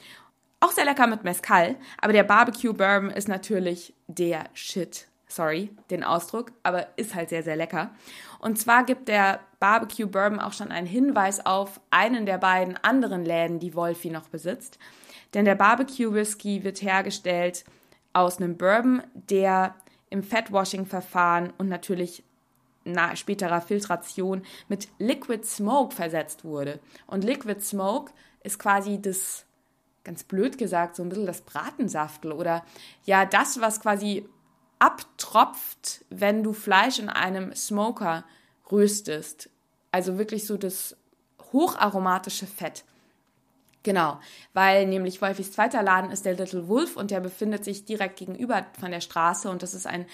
Auch 0.61 0.71
sehr 0.71 0.85
lecker 0.85 1.07
mit 1.07 1.25
Mezcal, 1.25 1.75
aber 1.99 2.13
der 2.13 2.23
Barbecue 2.23 2.73
Bourbon 2.73 3.09
ist 3.09 3.27
natürlich 3.27 3.93
der 4.07 4.45
Shit 4.53 5.07
sorry, 5.27 5.69
den 5.89 6.03
Ausdruck, 6.03 6.51
aber 6.63 6.87
ist 6.95 7.15
halt 7.15 7.29
sehr, 7.29 7.43
sehr 7.43 7.55
lecker. 7.55 7.91
Und 8.39 8.57
zwar 8.57 8.85
gibt 8.85 9.07
der 9.07 9.39
Barbecue 9.59 10.07
Bourbon 10.07 10.39
auch 10.39 10.53
schon 10.53 10.71
einen 10.71 10.87
Hinweis 10.87 11.45
auf 11.45 11.79
einen 11.89 12.25
der 12.25 12.37
beiden 12.37 12.77
anderen 12.77 13.25
Läden, 13.25 13.59
die 13.59 13.75
Wolfi 13.75 14.09
noch 14.09 14.29
besitzt. 14.29 14.79
Denn 15.33 15.45
der 15.45 15.55
Barbecue 15.55 16.13
Whisky 16.13 16.63
wird 16.63 16.81
hergestellt 16.81 17.65
aus 18.13 18.37
einem 18.37 18.57
Bourbon, 18.57 19.03
der 19.13 19.75
im 20.09 20.23
Fatwashing-Verfahren 20.23 21.51
und 21.57 21.67
natürlich 21.67 22.23
nach 22.85 23.17
späterer 23.17 23.59
Filtration 23.59 24.43
mit 24.69 24.87
Liquid 24.97 25.45
Smoke 25.45 25.93
versetzt 25.93 26.45
wurde. 26.45 26.79
Und 27.05 27.25
Liquid 27.25 27.59
Smoke 27.59 28.13
ist 28.43 28.59
quasi 28.59 29.01
das, 29.01 29.45
ganz 30.07 30.23
blöd 30.23 30.57
gesagt, 30.57 30.95
so 30.95 31.03
ein 31.03 31.09
bisschen 31.09 31.25
das 31.25 31.41
Bratensaftel 31.41 32.31
oder 32.31 32.63
ja, 33.03 33.25
das, 33.25 33.59
was 33.59 33.81
quasi 33.81 34.25
abtropft, 34.79 36.05
wenn 36.09 36.43
du 36.43 36.53
Fleisch 36.53 36.97
in 36.97 37.09
einem 37.09 37.53
Smoker 37.53 38.23
röstest. 38.71 39.49
Also 39.91 40.17
wirklich 40.17 40.47
so 40.47 40.55
das 40.55 40.95
hocharomatische 41.51 42.47
Fett. 42.47 42.85
Genau, 43.83 44.19
weil 44.53 44.85
nämlich 44.85 45.21
Wolfis 45.21 45.51
zweiter 45.51 45.83
Laden 45.83 46.11
ist 46.11 46.25
der 46.25 46.35
Little 46.35 46.69
Wolf 46.69 46.95
und 46.95 47.11
der 47.11 47.19
befindet 47.19 47.65
sich 47.65 47.83
direkt 47.83 48.17
gegenüber 48.17 48.65
von 48.79 48.91
der 48.91 49.01
Straße 49.01 49.49
und 49.49 49.61
das 49.61 49.73
ist 49.73 49.87
ein 49.87 50.05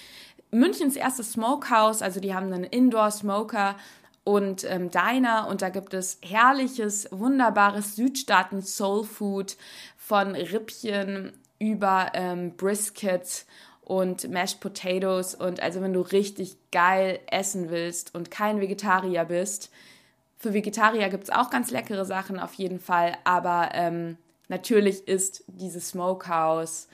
Münchens 0.50 0.96
erstes 0.96 1.34
Smokehouse, 1.34 2.02
also 2.02 2.20
die 2.20 2.34
haben 2.34 2.52
einen 2.52 2.64
Indoor 2.64 3.10
Smoker 3.12 3.76
und 4.24 4.64
ähm, 4.64 4.90
Diner 4.90 5.48
und 5.50 5.62
da 5.62 5.70
gibt 5.70 5.94
es 5.94 6.20
herrliches, 6.22 7.08
wunderbares 7.12 7.96
Südstaaten 7.96 8.62
Soul 8.62 9.04
Food 9.04 9.58
von 9.98 10.36
Rippchen 10.36 11.34
über 11.60 12.12
ähm, 12.14 12.56
Brisket 12.56 13.46
und 13.82 14.30
Mashed 14.30 14.62
Potatoes. 14.62 15.36
Und 15.36 15.62
also 15.62 15.82
wenn 15.82 15.94
du 15.94 16.02
richtig 16.02 16.56
geil 16.72 17.20
essen 17.30 17.70
willst 17.70 18.16
und 18.16 18.32
kein 18.32 18.62
Vegetarier 18.62 19.26
bist, 19.26 19.72
für 20.38 20.54
Vegetarier 20.54 21.10
gibt 21.10 21.26
es 21.26 21.30
auch 21.30 21.50
ganz 21.50 21.72
leckere 21.72 22.04
Sachen 22.04 22.38
auf 22.38 22.54
jeden 22.56 22.80
Fall, 22.80 23.14
aber 23.24 23.70
ähm, 23.74 24.18
natürlich 24.50 25.08
ist 25.08 25.46
dieses 25.48 25.90
Smokehouse 25.90 26.90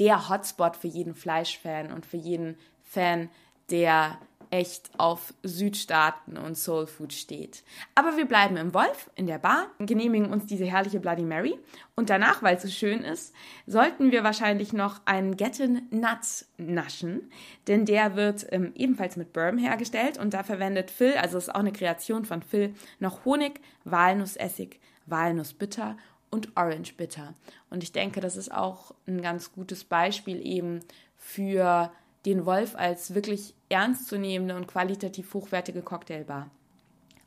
der 0.00 0.28
Hotspot 0.28 0.76
für 0.76 0.88
jeden 0.88 1.14
Fleischfan 1.14 1.92
und 1.92 2.04
für 2.04 2.16
jeden 2.16 2.58
Fan, 2.82 3.28
der 3.70 4.18
echt 4.54 4.88
auf 4.98 5.34
Südstaaten 5.42 6.38
und 6.38 6.56
Soul 6.56 6.86
Food 6.86 7.12
steht. 7.12 7.64
Aber 7.96 8.16
wir 8.16 8.24
bleiben 8.24 8.56
im 8.56 8.72
Wolf, 8.72 9.10
in 9.16 9.26
der 9.26 9.38
Bar, 9.38 9.66
genehmigen 9.80 10.30
uns 10.30 10.46
diese 10.46 10.64
herrliche 10.64 11.00
Bloody 11.00 11.24
Mary 11.24 11.58
und 11.96 12.08
danach, 12.08 12.40
weil 12.40 12.54
es 12.54 12.62
so 12.62 12.68
schön 12.68 13.00
ist, 13.00 13.34
sollten 13.66 14.12
wir 14.12 14.22
wahrscheinlich 14.22 14.72
noch 14.72 15.00
einen 15.06 15.36
Gettin 15.36 15.82
Nuts 15.90 16.46
naschen, 16.56 17.32
denn 17.66 17.84
der 17.84 18.14
wird 18.14 18.46
ähm, 18.52 18.70
ebenfalls 18.76 19.16
mit 19.16 19.32
Bourbon 19.32 19.58
hergestellt 19.58 20.18
und 20.18 20.34
da 20.34 20.44
verwendet 20.44 20.92
Phil, 20.92 21.14
also 21.14 21.36
ist 21.36 21.52
auch 21.52 21.58
eine 21.58 21.72
Kreation 21.72 22.24
von 22.24 22.40
Phil, 22.40 22.74
noch 23.00 23.24
Honig, 23.24 23.60
Walnussessig, 23.82 24.78
Walnussbitter 25.06 25.96
und 26.30 26.56
Orange 26.56 26.94
Bitter. 26.94 27.34
Und 27.70 27.82
ich 27.82 27.90
denke, 27.90 28.20
das 28.20 28.36
ist 28.36 28.52
auch 28.52 28.94
ein 29.08 29.20
ganz 29.20 29.52
gutes 29.52 29.82
Beispiel 29.82 30.40
eben 30.46 30.78
für 31.16 31.90
den 32.26 32.46
Wolf 32.46 32.74
als 32.76 33.14
wirklich 33.14 33.54
ernstzunehmende 33.68 34.56
und 34.56 34.66
qualitativ 34.66 35.34
hochwertige 35.34 35.82
Cocktailbar. 35.82 36.50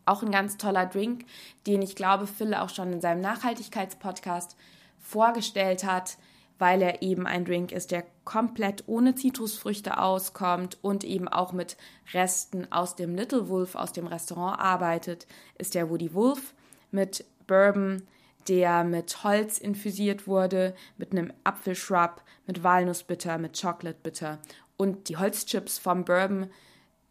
Auch 0.05 0.23
ein 0.23 0.31
ganz 0.31 0.57
toller 0.57 0.85
Drink, 0.85 1.25
den 1.67 1.81
ich 1.81 1.95
glaube, 1.95 2.27
Phil 2.27 2.53
auch 2.53 2.69
schon 2.69 2.93
in 2.93 3.01
seinem 3.01 3.21
Nachhaltigkeitspodcast 3.21 4.55
vorgestellt 4.99 5.83
hat, 5.83 6.17
weil 6.59 6.81
er 6.81 7.01
eben 7.01 7.27
ein 7.27 7.45
Drink 7.45 7.71
ist, 7.71 7.91
der 7.91 8.05
komplett 8.23 8.85
ohne 8.87 9.15
Zitrusfrüchte 9.15 9.99
auskommt 9.99 10.77
und 10.81 11.03
eben 11.03 11.27
auch 11.27 11.51
mit 11.51 11.77
Resten 12.13 12.71
aus 12.71 12.95
dem 12.95 13.15
Little 13.15 13.49
Wolf 13.49 13.75
aus 13.75 13.91
dem 13.91 14.07
Restaurant 14.07 14.59
arbeitet, 14.59 15.27
ist 15.57 15.75
der 15.75 15.89
Woody 15.89 16.13
Wolf 16.13 16.53
mit 16.89 17.25
Bourbon, 17.45 18.03
der 18.47 18.83
mit 18.83 19.23
Holz 19.23 19.57
infusiert 19.57 20.25
wurde, 20.25 20.73
mit 20.97 21.11
einem 21.11 21.33
Apfelshrub, 21.43 22.21
mit 22.47 22.63
Walnussbitter, 22.63 23.37
mit 23.37 23.59
Chocolate 23.59 23.99
Bitter 24.01 24.39
und 24.77 25.09
die 25.09 25.17
Holzchips 25.17 25.79
vom 25.79 26.05
Bourbon 26.05 26.49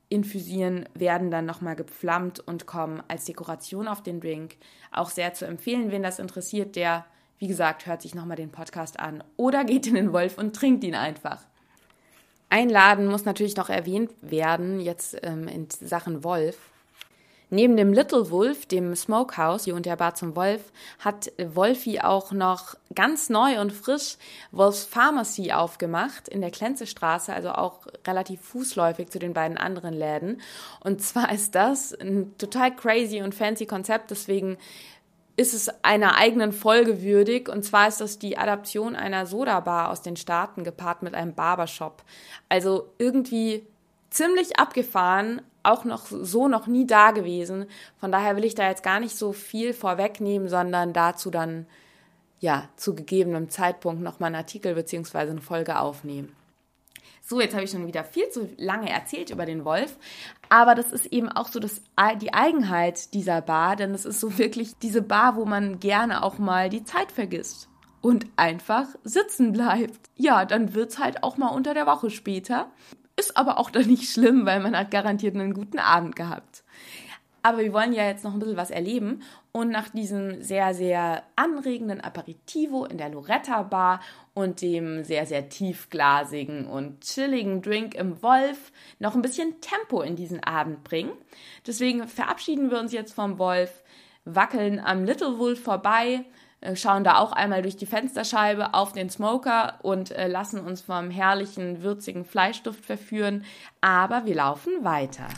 infusieren 0.08 0.88
werden 0.94 1.30
dann 1.30 1.46
nochmal 1.46 1.76
gepflammt 1.76 2.40
und 2.40 2.66
kommen 2.66 3.02
als 3.08 3.25
Dekoration 3.25 3.88
auf 3.88 4.02
den 4.02 4.20
Drink. 4.20 4.56
Auch 4.92 5.11
sehr 5.11 5.35
zu 5.35 5.46
empfehlen, 5.46 5.90
wen 5.90 6.02
das 6.02 6.18
interessiert, 6.18 6.76
der, 6.76 7.04
wie 7.38 7.49
gesagt, 7.49 7.87
hört 7.87 8.02
sich 8.02 8.14
nochmal 8.14 8.37
den 8.37 8.52
Podcast 8.52 9.00
an 9.00 9.25
oder 9.37 9.64
geht 9.64 9.87
in 9.87 9.94
den 9.94 10.12
Wolf 10.12 10.38
und 10.38 10.54
trinkt 10.54 10.85
ihn 10.85 10.94
einfach. 10.94 11.44
Ein 12.49 12.68
Laden 12.68 13.08
muss 13.08 13.25
natürlich 13.25 13.56
noch 13.56 13.68
erwähnt 13.68 14.12
werden, 14.20 14.78
jetzt 14.78 15.18
ähm, 15.23 15.49
in 15.49 15.68
Sachen 15.68 16.23
Wolf. 16.23 16.70
Neben 17.48 17.76
dem 17.76 17.92
Little 17.92 18.30
Wolf, 18.30 18.66
dem 18.66 18.96
Smokehouse 18.96 19.68
und 19.68 19.86
der 19.86 19.96
Bar 19.96 20.16
zum 20.16 20.34
Wolf, 20.34 20.72
hat 20.98 21.30
Wolfi 21.38 22.00
auch 22.00 22.32
noch 22.32 22.74
ganz 22.94 23.28
neu 23.28 23.60
und 23.60 23.72
frisch 23.72 24.16
Wolfs 24.50 24.84
Pharmacy 24.84 25.52
aufgemacht 25.52 26.28
in 26.28 26.40
der 26.40 26.50
Klenzestraße, 26.50 27.32
also 27.32 27.50
auch 27.50 27.86
relativ 28.04 28.40
fußläufig 28.40 29.10
zu 29.10 29.20
den 29.20 29.32
beiden 29.32 29.58
anderen 29.58 29.94
Läden. 29.94 30.40
Und 30.80 31.02
zwar 31.02 31.32
ist 31.32 31.54
das 31.54 31.92
ein 31.92 32.36
total 32.36 32.75
crazy 32.75 33.23
und 33.23 33.34
fancy 33.34 33.66
Konzept, 33.66 34.10
deswegen 34.10 34.58
ist 35.36 35.54
es 35.54 35.68
einer 35.84 36.16
eigenen 36.16 36.52
Folge 36.52 37.02
würdig. 37.02 37.49
Und 37.49 37.62
zwar 37.62 37.88
ist 37.88 38.00
das 38.00 38.18
die 38.18 38.38
Adaption 38.38 38.97
einer 38.97 39.26
Soda-Bar 39.26 39.90
aus 39.90 40.02
den 40.02 40.16
Staaten 40.16 40.64
gepaart 40.64 41.02
mit 41.02 41.14
einem 41.14 41.34
Barbershop. 41.34 42.02
Also 42.49 42.92
irgendwie 42.99 43.66
ziemlich 44.16 44.58
abgefahren, 44.58 45.42
auch 45.62 45.84
noch 45.84 46.06
so 46.06 46.48
noch 46.48 46.66
nie 46.66 46.86
da 46.86 47.10
gewesen. 47.10 47.66
Von 47.98 48.12
daher 48.12 48.36
will 48.36 48.44
ich 48.44 48.54
da 48.54 48.68
jetzt 48.68 48.82
gar 48.82 49.00
nicht 49.00 49.16
so 49.16 49.32
viel 49.32 49.74
vorwegnehmen, 49.74 50.48
sondern 50.48 50.92
dazu 50.92 51.30
dann 51.30 51.66
ja 52.40 52.68
zu 52.76 52.94
gegebenem 52.94 53.48
Zeitpunkt 53.50 54.02
nochmal 54.02 54.28
einen 54.28 54.36
Artikel 54.36 54.74
bzw. 54.74 55.18
eine 55.18 55.40
Folge 55.40 55.78
aufnehmen. 55.78 56.34
So, 57.22 57.40
jetzt 57.40 57.54
habe 57.54 57.64
ich 57.64 57.70
schon 57.72 57.88
wieder 57.88 58.04
viel 58.04 58.28
zu 58.30 58.48
lange 58.56 58.88
erzählt 58.88 59.30
über 59.30 59.46
den 59.46 59.64
Wolf, 59.64 59.96
aber 60.48 60.76
das 60.76 60.92
ist 60.92 61.06
eben 61.06 61.28
auch 61.28 61.48
so 61.48 61.58
das, 61.58 61.82
die 62.20 62.32
Eigenheit 62.32 63.12
dieser 63.14 63.40
Bar, 63.40 63.74
denn 63.74 63.92
es 63.92 64.04
ist 64.04 64.20
so 64.20 64.38
wirklich 64.38 64.78
diese 64.78 65.02
Bar, 65.02 65.34
wo 65.34 65.44
man 65.44 65.80
gerne 65.80 66.22
auch 66.22 66.38
mal 66.38 66.70
die 66.70 66.84
Zeit 66.84 67.10
vergisst 67.10 67.68
und 68.00 68.26
einfach 68.36 68.86
sitzen 69.02 69.52
bleibt. 69.52 69.98
Ja, 70.14 70.44
dann 70.44 70.72
wird 70.74 70.92
es 70.92 70.98
halt 71.00 71.24
auch 71.24 71.36
mal 71.36 71.48
unter 71.48 71.74
der 71.74 71.86
Woche 71.86 72.10
später. 72.10 72.70
Aber 73.36 73.58
auch 73.58 73.70
dann 73.70 73.86
nicht 73.86 74.10
schlimm, 74.10 74.46
weil 74.46 74.60
man 74.60 74.75
hat 74.75 74.90
garantiert 74.90 75.34
einen 75.34 75.52
guten 75.52 75.78
Abend 75.78 76.16
gehabt. 76.16 76.64
Aber 77.42 77.58
wir 77.58 77.72
wollen 77.75 77.92
ja 77.92 78.06
jetzt 78.06 78.25
noch 78.25 78.32
ein 78.32 78.38
bisschen 78.40 78.56
was 78.56 78.70
erleben. 78.70 79.22
Und 79.52 79.68
nach 79.70 79.90
diesem 79.90 80.42
sehr, 80.42 80.72
sehr 80.72 81.22
anregenden 81.36 82.00
Aperitivo 82.00 82.86
in 82.86 82.96
der 82.96 83.10
Loretta 83.10 83.62
Bar 83.62 84.00
und 84.34 84.62
dem 84.62 85.04
sehr, 85.04 85.26
sehr 85.26 85.50
tiefglasigen 85.50 86.66
und 86.66 87.02
chilligen 87.02 87.60
Drink 87.60 87.94
im 87.94 88.22
Wolf 88.22 88.72
noch 88.99 89.14
ein 89.14 89.22
bisschen 89.22 89.60
Tempo 89.60 90.00
in 90.00 90.16
diesen 90.16 90.42
Abend 90.42 90.82
bringen. 90.82 91.12
Deswegen 91.66 92.08
verabschieden 92.08 92.70
wir 92.70 92.80
uns 92.80 92.92
jetzt 92.92 93.12
vom 93.12 93.38
Wolf, 93.38 93.82
wackeln 94.25 94.80
am 94.80 95.04
Little 95.04 95.38
Wolf 95.38 95.62
vorbei, 95.62 96.25
schauen 96.75 97.04
da 97.04 97.19
auch 97.19 97.32
einmal 97.32 97.62
durch 97.62 97.76
die 97.76 97.86
Fensterscheibe 97.86 98.75
auf 98.75 98.92
den 98.92 99.10
Smoker 99.10 99.78
und 99.82 100.10
äh, 100.10 100.26
lassen 100.26 100.60
uns 100.60 100.80
vom 100.82 101.10
herrlichen, 101.10 101.82
würzigen 101.82 102.25
Fleischduft 102.25 102.84
verführen. 102.84 103.45
Aber 103.80 104.25
wir 104.25 104.34
laufen 104.34 104.73
weiter. 104.82 105.28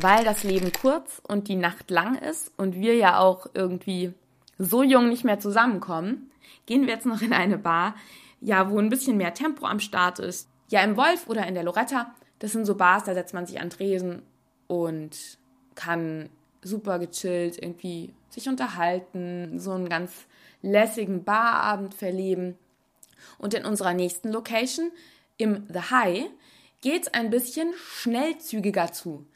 Weil 0.00 0.24
das 0.24 0.44
Leben 0.44 0.72
kurz 0.72 1.20
und 1.26 1.48
die 1.48 1.56
Nacht 1.56 1.90
lang 1.90 2.16
ist 2.16 2.52
und 2.56 2.76
wir 2.76 2.94
ja 2.94 3.18
auch 3.18 3.46
irgendwie 3.54 4.14
so 4.58 4.82
jung 4.82 5.08
nicht 5.08 5.24
mehr 5.24 5.38
zusammenkommen, 5.38 6.30
gehen 6.66 6.86
wir 6.86 6.94
jetzt 6.94 7.06
noch 7.06 7.22
in 7.22 7.32
eine 7.32 7.58
Bar, 7.58 7.94
ja, 8.40 8.70
wo 8.70 8.78
ein 8.78 8.90
bisschen 8.90 9.16
mehr 9.16 9.34
Tempo 9.34 9.66
am 9.66 9.80
Start 9.80 10.18
ist. 10.18 10.48
Ja, 10.68 10.82
im 10.82 10.96
Wolf 10.96 11.28
oder 11.28 11.46
in 11.46 11.54
der 11.54 11.64
Loretta, 11.64 12.14
das 12.38 12.52
sind 12.52 12.66
so 12.66 12.76
Bars, 12.76 13.04
da 13.04 13.14
setzt 13.14 13.34
man 13.34 13.46
sich 13.46 13.60
an 13.60 13.70
Tresen 13.70 14.22
und 14.66 15.16
kann 15.74 16.28
super 16.62 16.98
gechillt 16.98 17.62
irgendwie 17.62 18.12
sich 18.30 18.48
unterhalten, 18.48 19.58
so 19.58 19.72
einen 19.72 19.88
ganz 19.88 20.26
lässigen 20.62 21.24
Barabend 21.24 21.94
verleben. 21.94 22.56
Und 23.38 23.54
in 23.54 23.64
unserer 23.64 23.94
nächsten 23.94 24.30
Location, 24.30 24.90
im 25.36 25.66
The 25.72 25.90
High, 25.90 26.26
geht 26.80 27.02
es 27.02 27.14
ein 27.14 27.30
bisschen 27.30 27.72
schnellzügiger 27.76 28.92
zu. 28.92 29.26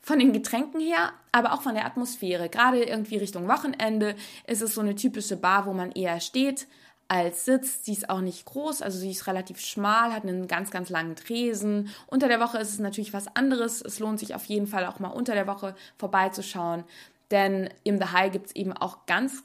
Von 0.00 0.18
den 0.18 0.32
Getränken 0.32 0.80
her, 0.80 1.12
aber 1.30 1.52
auch 1.52 1.62
von 1.62 1.74
der 1.74 1.86
Atmosphäre. 1.86 2.48
Gerade 2.48 2.82
irgendwie 2.82 3.16
Richtung 3.16 3.48
Wochenende 3.48 4.16
ist 4.46 4.62
es 4.62 4.74
so 4.74 4.80
eine 4.80 4.96
typische 4.96 5.36
Bar, 5.36 5.66
wo 5.66 5.72
man 5.72 5.92
eher 5.92 6.20
steht, 6.20 6.66
als 7.12 7.44
sitzt. 7.44 7.84
Sie 7.84 7.92
ist 7.92 8.08
auch 8.08 8.22
nicht 8.22 8.46
groß, 8.46 8.80
also 8.80 8.98
sie 8.98 9.10
ist 9.10 9.26
relativ 9.26 9.60
schmal, 9.60 10.14
hat 10.14 10.22
einen 10.22 10.48
ganz, 10.48 10.70
ganz 10.70 10.88
langen 10.88 11.14
Tresen. 11.14 11.90
Unter 12.06 12.26
der 12.26 12.40
Woche 12.40 12.56
ist 12.56 12.70
es 12.70 12.78
natürlich 12.78 13.12
was 13.12 13.36
anderes. 13.36 13.82
Es 13.82 13.98
lohnt 13.98 14.18
sich 14.18 14.34
auf 14.34 14.46
jeden 14.46 14.66
Fall 14.66 14.86
auch 14.86 14.98
mal 14.98 15.10
unter 15.10 15.34
der 15.34 15.46
Woche 15.46 15.74
vorbeizuschauen, 15.98 16.84
denn 17.30 17.68
im 17.84 17.98
The 17.98 18.06
High 18.12 18.32
gibt 18.32 18.46
es 18.46 18.56
eben 18.56 18.72
auch 18.72 19.04
ganz 19.04 19.42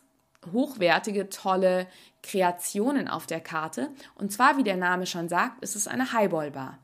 hochwertige, 0.54 1.28
tolle 1.28 1.88
Kreationen 2.24 3.10
auf 3.10 3.28
der 3.28 3.42
Karte. 3.42 3.90
Und 4.16 4.32
zwar, 4.32 4.58
wie 4.58 4.64
der 4.64 4.78
Name 4.78 5.06
schon 5.06 5.28
sagt, 5.28 5.62
ist 5.62 5.76
es 5.76 5.90
eine 5.90 6.14
Highball-Bar. 6.14 6.80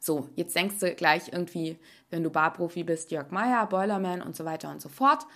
So, 0.00 0.30
jetzt 0.34 0.56
denkst 0.56 0.78
du 0.80 0.94
gleich 0.94 1.30
irgendwie, 1.30 1.78
wenn 2.08 2.22
du 2.22 2.30
Barprofi 2.30 2.84
bist, 2.84 3.10
Jörg 3.10 3.30
Meyer, 3.32 3.66
Boilerman 3.66 4.22
und 4.22 4.34
so 4.34 4.46
weiter 4.46 4.70
und 4.70 4.80
so 4.80 4.88
fort. 4.88 5.26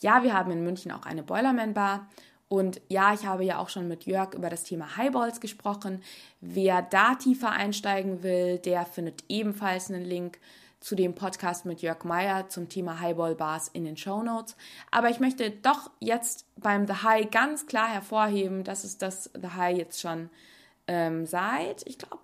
Ja, 0.00 0.22
wir 0.22 0.34
haben 0.34 0.50
in 0.50 0.62
München 0.62 0.92
auch 0.92 1.06
eine 1.06 1.22
Boilerman-Bar 1.22 2.06
und 2.50 2.80
ja, 2.88 3.14
ich 3.14 3.26
habe 3.26 3.44
ja 3.44 3.58
auch 3.58 3.68
schon 3.68 3.86
mit 3.86 4.06
Jörg 4.06 4.34
über 4.34 4.50
das 4.50 4.64
Thema 4.64 4.96
Highballs 4.96 5.40
gesprochen. 5.40 6.02
Wer 6.40 6.82
da 6.82 7.14
tiefer 7.14 7.52
einsteigen 7.52 8.24
will, 8.24 8.58
der 8.58 8.84
findet 8.86 9.22
ebenfalls 9.28 9.88
einen 9.88 10.04
Link 10.04 10.40
zu 10.80 10.96
dem 10.96 11.14
Podcast 11.14 11.64
mit 11.64 11.80
Jörg 11.80 12.02
Meyer 12.02 12.48
zum 12.48 12.68
Thema 12.68 12.98
Highball 12.98 13.36
Bars 13.36 13.68
in 13.68 13.84
den 13.84 13.96
Show 13.96 14.24
Notes. 14.24 14.56
Aber 14.90 15.10
ich 15.10 15.20
möchte 15.20 15.48
doch 15.48 15.92
jetzt 16.00 16.44
beim 16.56 16.88
The 16.88 17.04
High 17.04 17.30
ganz 17.30 17.68
klar 17.68 17.86
hervorheben, 17.86 18.64
dass 18.64 18.82
es 18.82 18.98
das 18.98 19.30
The 19.40 19.50
High 19.50 19.78
jetzt 19.78 20.00
schon 20.00 20.28
ähm, 20.88 21.26
seit, 21.26 21.86
ich 21.86 21.98
glaube, 21.98 22.18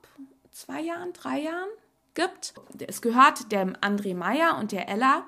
zwei 0.50 0.80
Jahren, 0.80 1.12
drei 1.12 1.38
Jahren 1.42 1.68
gibt. 2.14 2.54
Es 2.84 3.00
gehört 3.00 3.52
dem 3.52 3.74
André 3.74 4.16
Meyer 4.16 4.58
und 4.58 4.72
der 4.72 4.88
Ella. 4.88 5.24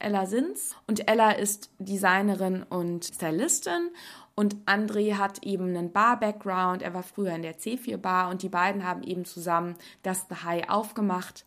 Ella 0.00 0.26
Sins. 0.26 0.74
Und 0.86 1.08
Ella 1.08 1.32
ist 1.32 1.70
Designerin 1.78 2.64
und 2.64 3.04
Stylistin 3.04 3.90
und 4.34 4.56
André 4.66 5.14
hat 5.14 5.42
eben 5.42 5.68
einen 5.68 5.92
Bar-Background. 5.92 6.82
Er 6.82 6.94
war 6.94 7.02
früher 7.02 7.34
in 7.34 7.42
der 7.42 7.58
C4 7.58 7.96
Bar 7.96 8.30
und 8.30 8.42
die 8.42 8.48
beiden 8.48 8.84
haben 8.84 9.02
eben 9.02 9.24
zusammen 9.24 9.76
das 10.02 10.26
The 10.28 10.36
High 10.44 10.68
aufgemacht 10.68 11.44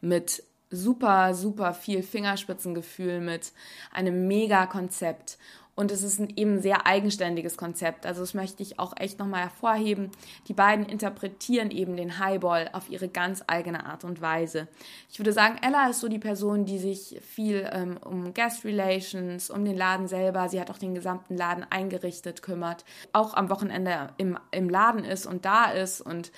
mit 0.00 0.42
super, 0.70 1.34
super 1.34 1.74
viel 1.74 2.02
Fingerspitzengefühl 2.02 3.20
mit 3.20 3.52
einem 3.92 4.28
Mega-Konzept. 4.28 5.38
Und 5.80 5.90
es 5.90 6.02
ist 6.02 6.20
ein 6.20 6.28
eben 6.36 6.60
sehr 6.60 6.86
eigenständiges 6.86 7.56
Konzept. 7.56 8.04
Also 8.04 8.20
das 8.20 8.34
möchte 8.34 8.62
ich 8.62 8.78
auch 8.78 8.92
echt 8.98 9.18
nochmal 9.18 9.44
hervorheben. 9.44 10.10
Die 10.46 10.52
beiden 10.52 10.84
interpretieren 10.84 11.70
eben 11.70 11.96
den 11.96 12.18
Highball 12.18 12.68
auf 12.74 12.90
ihre 12.90 13.08
ganz 13.08 13.42
eigene 13.46 13.86
Art 13.86 14.04
und 14.04 14.20
Weise. 14.20 14.68
Ich 15.10 15.18
würde 15.18 15.32
sagen, 15.32 15.56
Ella 15.62 15.88
ist 15.88 16.00
so 16.00 16.08
die 16.08 16.18
Person, 16.18 16.66
die 16.66 16.76
sich 16.76 17.18
viel 17.22 17.66
ähm, 17.72 17.96
um 18.04 18.34
Guest 18.34 18.66
Relations, 18.66 19.48
um 19.48 19.64
den 19.64 19.74
Laden 19.74 20.06
selber, 20.06 20.50
sie 20.50 20.60
hat 20.60 20.70
auch 20.70 20.76
den 20.76 20.94
gesamten 20.94 21.34
Laden 21.34 21.64
eingerichtet, 21.70 22.42
kümmert, 22.42 22.84
auch 23.14 23.32
am 23.32 23.48
Wochenende 23.48 24.10
im, 24.18 24.38
im 24.50 24.68
Laden 24.68 25.06
ist 25.06 25.24
und 25.24 25.46
da 25.46 25.70
ist 25.70 26.02
und 26.02 26.30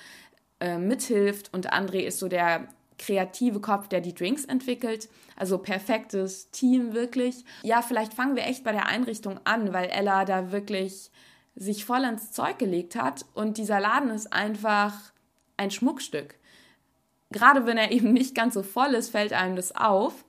äh, 0.61 0.77
mithilft. 0.77 1.53
Und 1.53 1.73
André 1.73 1.99
ist 1.99 2.19
so 2.19 2.29
der 2.29 2.69
kreative 3.03 3.59
Kopf, 3.59 3.87
der 3.87 4.01
die 4.01 4.13
Drinks 4.13 4.45
entwickelt. 4.45 5.09
Also 5.35 5.57
perfektes 5.57 6.49
Team 6.51 6.93
wirklich. 6.93 7.43
Ja, 7.63 7.81
vielleicht 7.81 8.13
fangen 8.13 8.35
wir 8.35 8.45
echt 8.45 8.63
bei 8.63 8.71
der 8.71 8.87
Einrichtung 8.87 9.39
an, 9.43 9.73
weil 9.73 9.89
Ella 9.89 10.25
da 10.25 10.51
wirklich 10.51 11.11
sich 11.55 11.85
voll 11.85 12.03
ins 12.03 12.31
Zeug 12.31 12.57
gelegt 12.57 12.95
hat 12.95 13.25
und 13.33 13.57
dieser 13.57 13.79
Laden 13.79 14.09
ist 14.09 14.31
einfach 14.31 14.93
ein 15.57 15.71
Schmuckstück. 15.71 16.35
Gerade 17.31 17.65
wenn 17.65 17.77
er 17.77 17.91
eben 17.91 18.13
nicht 18.13 18.35
ganz 18.35 18.53
so 18.53 18.63
voll 18.63 18.93
ist, 18.93 19.09
fällt 19.09 19.33
einem 19.33 19.55
das 19.55 19.75
auf 19.75 20.25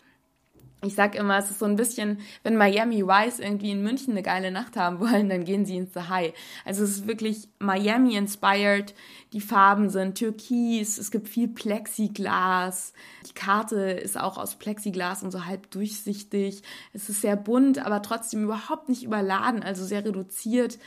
ich 0.85 0.95
sag 0.95 1.15
immer, 1.15 1.39
es 1.39 1.51
ist 1.51 1.59
so 1.59 1.65
ein 1.65 1.77
bisschen, 1.77 2.19
wenn 2.43 2.57
Miami 2.57 3.07
Vice 3.07 3.41
irgendwie 3.41 3.71
in 3.71 3.83
München 3.83 4.13
eine 4.13 4.23
geile 4.23 4.51
Nacht 4.51 4.77
haben 4.77 5.01
wollen, 5.01 5.29
dann 5.29 5.45
gehen 5.45 5.65
sie 5.65 5.77
ins 5.77 5.95
The 5.95 6.09
High. 6.09 6.35
Also 6.65 6.85
es 6.85 6.91
ist 6.91 7.07
wirklich 7.07 7.49
Miami 7.59 8.17
inspired. 8.17 8.95
Die 9.33 9.41
Farben 9.41 9.91
sind 9.91 10.17
türkis, 10.17 10.99
es 10.99 11.11
gibt 11.11 11.29
viel 11.29 11.49
Plexiglas. 11.49 12.93
Die 13.29 13.35
Karte 13.35 13.77
ist 13.77 14.19
auch 14.19 14.39
aus 14.39 14.57
Plexiglas 14.57 15.23
und 15.23 15.31
so 15.31 15.45
halb 15.47 15.71
durchsichtig. 15.71 16.63
Es 16.93 17.09
ist 17.09 17.21
sehr 17.21 17.37
bunt, 17.37 17.85
aber 17.85 18.03
trotzdem 18.03 18.45
überhaupt 18.45 18.89
nicht 18.89 19.03
überladen, 19.03 19.63
also 19.63 19.85
sehr 19.85 20.05
reduziert. 20.05 20.79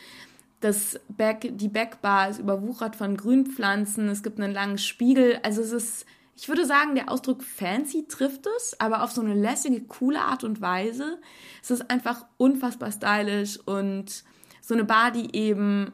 Das 0.59 0.99
Back, 1.09 1.51
die 1.51 1.67
Backbar 1.67 2.29
ist 2.29 2.39
überwuchert 2.39 2.95
von 2.95 3.15
Grünpflanzen. 3.15 4.07
Es 4.09 4.23
gibt 4.23 4.39
einen 4.39 4.53
langen 4.53 4.79
Spiegel. 4.79 5.39
Also 5.43 5.61
es 5.61 5.71
ist 5.71 6.05
ich 6.37 6.47
würde 6.47 6.65
sagen, 6.65 6.93
der 6.93 7.11
Ausdruck 7.11 7.43
fancy 7.43 8.07
trifft 8.07 8.45
es, 8.57 8.79
aber 8.79 9.03
auf 9.03 9.11
so 9.11 9.21
eine 9.21 9.33
lässige, 9.33 9.81
coole 9.81 10.21
Art 10.21 10.43
und 10.43 10.61
Weise. 10.61 11.17
Es 11.63 11.71
ist 11.71 11.89
einfach 11.89 12.25
unfassbar 12.37 12.91
stylisch 12.91 13.59
und 13.65 14.23
so 14.61 14.75
eine 14.75 14.83
Bar, 14.83 15.11
die 15.11 15.35
eben 15.35 15.91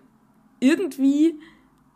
irgendwie 0.60 1.40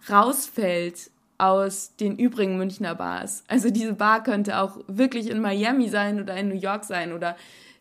rausfällt 0.10 1.12
aus 1.38 1.96
den 1.98 2.18
übrigen 2.18 2.58
Münchner 2.58 2.96
Bars. 2.96 3.44
Also 3.50 3.70
diese 3.70 3.94
Bar 3.94 4.24
könnte 4.24 4.60
auch 4.60 4.80
wirklich 4.88 5.30
in 5.30 5.42
Miami 5.42 5.90
sein 5.90 6.22
oder 6.22 6.36
in 6.38 6.48
New 6.48 6.56
York 6.56 6.86
sein 6.86 7.12
oder 7.12 7.36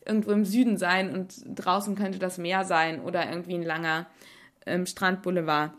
irgendwo 0.04 0.32
im 0.32 0.44
Süden 0.44 0.78
sein 0.78 1.14
und 1.14 1.34
draußen 1.46 1.94
könnte 1.94 2.18
das 2.18 2.38
Meer 2.38 2.64
sein 2.64 3.00
oder 3.00 3.28
irgendwie 3.28 3.54
ein 3.54 3.62
langer 3.62 4.06
ähm, 4.66 4.84
Strandboulevard. 4.84 5.72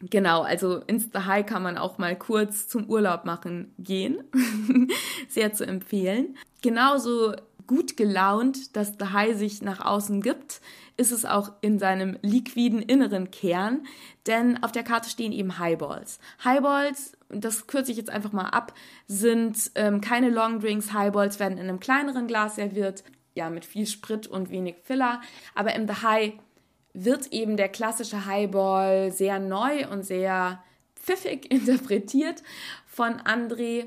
Genau, 0.00 0.42
also 0.42 0.78
Insta 0.86 1.26
High 1.26 1.44
kann 1.44 1.62
man 1.62 1.76
auch 1.76 1.98
mal 1.98 2.16
kurz 2.16 2.68
zum 2.68 2.88
Urlaub 2.88 3.24
machen 3.24 3.74
gehen. 3.78 4.22
Sehr 5.28 5.52
zu 5.52 5.66
empfehlen. 5.66 6.36
Genauso 6.62 7.34
gut 7.66 7.96
gelaunt, 7.96 8.76
dass 8.76 8.94
The 8.98 9.06
High 9.12 9.36
sich 9.36 9.60
nach 9.62 9.84
außen 9.84 10.22
gibt, 10.22 10.60
ist 10.96 11.12
es 11.12 11.24
auch 11.24 11.52
in 11.60 11.78
seinem 11.78 12.16
liquiden 12.22 12.80
inneren 12.80 13.30
Kern, 13.30 13.86
denn 14.26 14.62
auf 14.62 14.72
der 14.72 14.82
Karte 14.82 15.10
stehen 15.10 15.32
eben 15.32 15.58
Highballs. 15.58 16.18
Highballs, 16.44 17.12
das 17.28 17.66
kürze 17.66 17.92
ich 17.92 17.98
jetzt 17.98 18.10
einfach 18.10 18.32
mal 18.32 18.48
ab, 18.48 18.72
sind 19.06 19.70
ähm, 19.74 20.00
keine 20.00 20.30
Longdrinks. 20.30 20.92
Highballs 20.92 21.38
werden 21.38 21.58
in 21.58 21.68
einem 21.68 21.78
kleineren 21.78 22.26
Glas 22.26 22.56
serviert, 22.56 23.04
ja, 23.34 23.50
mit 23.50 23.64
viel 23.64 23.86
Sprit 23.86 24.26
und 24.26 24.50
wenig 24.50 24.76
Filler. 24.82 25.20
Aber 25.54 25.74
im 25.74 25.86
The 25.86 26.02
High 26.02 26.32
wird 26.94 27.32
eben 27.32 27.56
der 27.56 27.68
klassische 27.68 28.26
Highball 28.26 29.12
sehr 29.12 29.38
neu 29.38 29.88
und 29.88 30.04
sehr 30.04 30.62
pfiffig 30.96 31.50
interpretiert 31.52 32.42
von 32.86 33.14
André. 33.20 33.86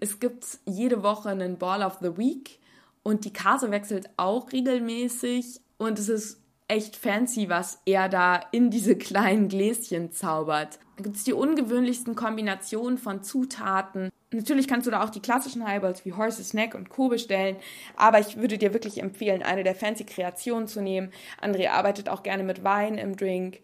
Es 0.00 0.20
gibt 0.20 0.58
jede 0.64 1.02
Woche 1.02 1.30
einen 1.30 1.58
Ball 1.58 1.82
of 1.82 1.98
the 2.00 2.16
Week 2.16 2.58
und 3.02 3.24
die 3.24 3.32
Karte 3.32 3.70
wechselt 3.70 4.08
auch 4.16 4.52
regelmäßig 4.52 5.60
und 5.78 5.98
es 5.98 6.08
ist 6.08 6.40
echt 6.68 6.96
fancy, 6.96 7.48
was 7.48 7.80
er 7.84 8.08
da 8.08 8.40
in 8.52 8.70
diese 8.70 8.96
kleinen 8.96 9.48
Gläschen 9.48 10.12
zaubert. 10.12 10.78
Da 10.96 11.02
gibt 11.02 11.16
es 11.16 11.24
die 11.24 11.32
ungewöhnlichsten 11.32 12.14
Kombinationen 12.14 12.98
von 12.98 13.22
Zutaten. 13.22 14.10
Natürlich 14.34 14.66
kannst 14.66 14.86
du 14.86 14.90
da 14.90 15.02
auch 15.04 15.10
die 15.10 15.20
klassischen 15.20 15.66
Highballs 15.66 16.04
wie 16.04 16.12
Horse's 16.12 16.54
Neck 16.54 16.74
und 16.74 16.88
Co. 16.88 17.08
bestellen, 17.08 17.56
aber 17.96 18.18
ich 18.18 18.36
würde 18.36 18.58
dir 18.58 18.72
wirklich 18.72 19.00
empfehlen, 19.00 19.42
eine 19.42 19.62
der 19.62 19.74
fancy 19.74 20.04
Kreationen 20.04 20.66
zu 20.66 20.82
nehmen. 20.82 21.12
André 21.40 21.70
arbeitet 21.70 22.08
auch 22.08 22.22
gerne 22.22 22.42
mit 22.42 22.64
Wein 22.64 22.98
im 22.98 23.16
Drink. 23.16 23.60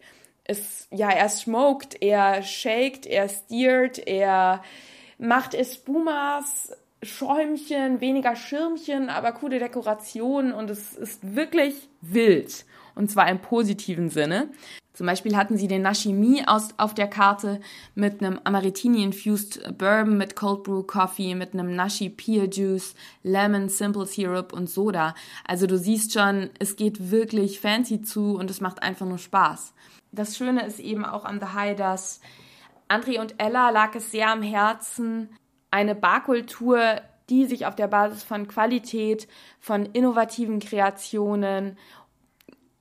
Ist, 0.47 0.87
ja, 0.91 1.09
er 1.09 1.29
smoked, 1.29 2.01
er 2.01 2.41
shaked, 2.41 3.05
er 3.05 3.29
steert, 3.29 3.99
er 4.07 4.63
macht 5.17 5.53
Espumas, 5.53 6.71
Schäumchen, 7.03 7.99
weniger 7.99 8.35
Schirmchen, 8.35 9.09
aber 9.09 9.33
coole 9.33 9.59
Dekorationen 9.59 10.53
und 10.53 10.69
es 10.69 10.93
ist 10.93 11.35
wirklich 11.35 11.89
wild. 12.01 12.65
Und 12.95 13.09
zwar 13.09 13.29
im 13.29 13.39
positiven 13.39 14.09
Sinne. 14.09 14.49
Zum 14.93 15.07
Beispiel 15.07 15.37
hatten 15.37 15.57
sie 15.57 15.67
den 15.67 15.83
Nashimi 15.83 16.43
aus, 16.45 16.69
auf 16.77 16.93
der 16.93 17.07
Karte 17.07 17.61
mit 17.95 18.21
einem 18.21 18.39
Amaretini-infused 18.43 19.77
Bourbon 19.77 20.17
mit 20.17 20.35
Cold 20.35 20.63
Brew 20.63 20.83
Coffee, 20.83 21.33
mit 21.33 21.53
einem 21.53 21.75
Nashi 21.75 22.09
Pear 22.09 22.45
Juice, 22.45 22.93
Lemon 23.23 23.69
Simple 23.69 24.05
Syrup 24.05 24.51
und 24.51 24.69
Soda. 24.69 25.15
Also 25.47 25.65
du 25.65 25.77
siehst 25.77 26.13
schon, 26.13 26.49
es 26.59 26.75
geht 26.75 27.11
wirklich 27.11 27.61
fancy 27.61 28.01
zu 28.01 28.35
und 28.35 28.49
es 28.49 28.59
macht 28.59 28.83
einfach 28.83 29.05
nur 29.05 29.17
Spaß. 29.17 29.73
Das 30.11 30.35
Schöne 30.35 30.65
ist 30.65 30.79
eben 30.79 31.05
auch 31.05 31.23
an 31.23 31.39
The 31.39 31.47
High, 31.53 31.77
dass 31.77 32.19
André 32.89 33.21
und 33.21 33.35
Ella 33.37 33.69
lag 33.69 33.95
es 33.95 34.11
sehr 34.11 34.29
am 34.29 34.41
Herzen, 34.41 35.29
eine 35.71 35.95
Barkultur, 35.95 37.01
die 37.29 37.45
sich 37.45 37.65
auf 37.65 37.75
der 37.77 37.87
Basis 37.87 38.23
von 38.23 38.49
Qualität, 38.49 39.29
von 39.61 39.85
innovativen 39.85 40.59
Kreationen 40.59 41.77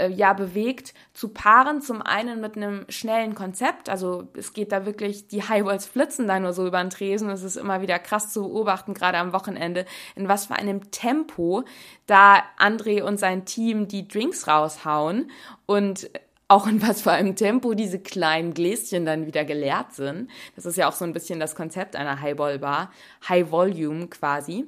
ja 0.09 0.33
bewegt, 0.33 0.95
zu 1.13 1.29
paaren. 1.29 1.83
Zum 1.83 2.03
einen 2.03 2.41
mit 2.41 2.57
einem 2.57 2.87
schnellen 2.89 3.35
Konzept. 3.35 3.89
Also 3.89 4.29
es 4.35 4.53
geht 4.53 4.73
da 4.73 4.87
wirklich, 4.87 5.29
die 5.29 5.43
Highballs 5.43 5.87
flitzen 5.87 6.27
da 6.27 6.41
nur 6.41 6.53
so 6.53 6.67
über 6.67 6.81
den 6.81 6.91
Tresen. 6.91 7.29
Es 7.31 7.43
ist 7.43 7.57
immer 7.57 7.83
wieder 7.83 7.99
krass 7.99 8.33
zu 8.33 8.43
beobachten, 8.43 8.95
gerade 8.95 9.19
am 9.19 9.33
Wochenende, 9.33 9.85
in 10.17 10.29
was 10.29 10.47
für 10.47 10.55
einem 10.55 10.91
Tempo 10.91 11.65
da 12.07 12.43
André 12.59 13.03
und 13.03 13.19
sein 13.19 13.45
Team 13.45 13.89
die 13.89 14.09
Drinks 14.09 14.49
raushauen 14.49 15.31
und 15.67 16.11
auch 16.51 16.67
in 16.67 16.83
was 16.83 17.03
für 17.03 17.13
einem 17.13 17.37
Tempo 17.37 17.75
diese 17.75 18.01
kleinen 18.01 18.55
Gläschen 18.55 19.07
dann 19.07 19.25
wieder 19.25 19.45
geleert 19.45 19.93
sind. 19.93 20.29
Das 20.57 20.67
ist 20.67 20.77
ja 20.77 20.89
auch 20.89 20.93
so 20.93 21.05
ein 21.05 21.13
bisschen 21.13 21.39
das 21.39 21.55
Konzept 21.55 21.95
einer 21.95 22.21
Highball-Bar. 22.21 22.91
High 23.29 23.53
Volume 23.53 24.09
quasi. 24.09 24.65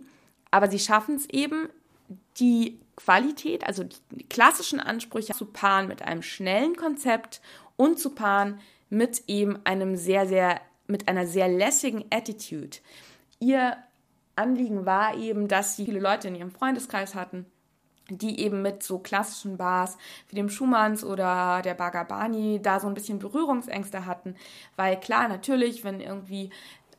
Aber 0.53 0.71
sie 0.71 0.79
schaffen 0.79 1.17
es 1.17 1.29
eben, 1.29 1.69
die 2.39 2.79
Qualität, 2.97 3.67
also 3.67 3.85
die 4.11 4.29
klassischen 4.29 4.81
Ansprüche 4.81 5.33
zu 5.33 5.47
paaren 5.47 5.89
mit 5.89 6.03
einem 6.03 6.23
schnellen 6.23 6.77
Konzept 6.77 7.41
und 7.77 7.99
zu 7.99 8.11
paaren 8.11 8.61
mit 8.91 9.25
eben 9.27 9.59
einem 9.65 9.97
sehr, 9.97 10.27
sehr, 10.27 10.61
mit 10.87 11.09
einer 11.09 11.27
sehr 11.27 11.49
lässigen 11.49 12.05
Attitude. 12.11 12.79
Ihr 13.41 13.77
Anliegen 14.37 14.87
war 14.87 15.17
eben, 15.17 15.49
dass 15.49 15.77
sie 15.77 15.87
viele 15.87 16.01
Leute 16.01 16.29
in 16.29 16.35
ihrem 16.35 16.51
Freundeskreis 16.51 17.15
hatten, 17.15 17.47
die 18.09 18.41
eben 18.41 18.63
mit 18.63 18.83
so 18.83 18.99
klassischen 18.99 19.57
Bars 19.57 19.97
wie 20.29 20.37
dem 20.37 20.51
Schumanns 20.51 21.05
oder 21.05 21.63
der 21.63 21.75
Bagabani 21.75 22.61
da 22.63 22.81
so 22.81 22.89
ein 22.89 22.95
bisschen 22.95 23.19
Berührungsängste 23.19 24.07
hatten. 24.07 24.37
Weil 24.77 24.99
klar, 25.01 25.29
natürlich, 25.29 25.85
wenn 25.85 26.01
irgendwie 26.01 26.51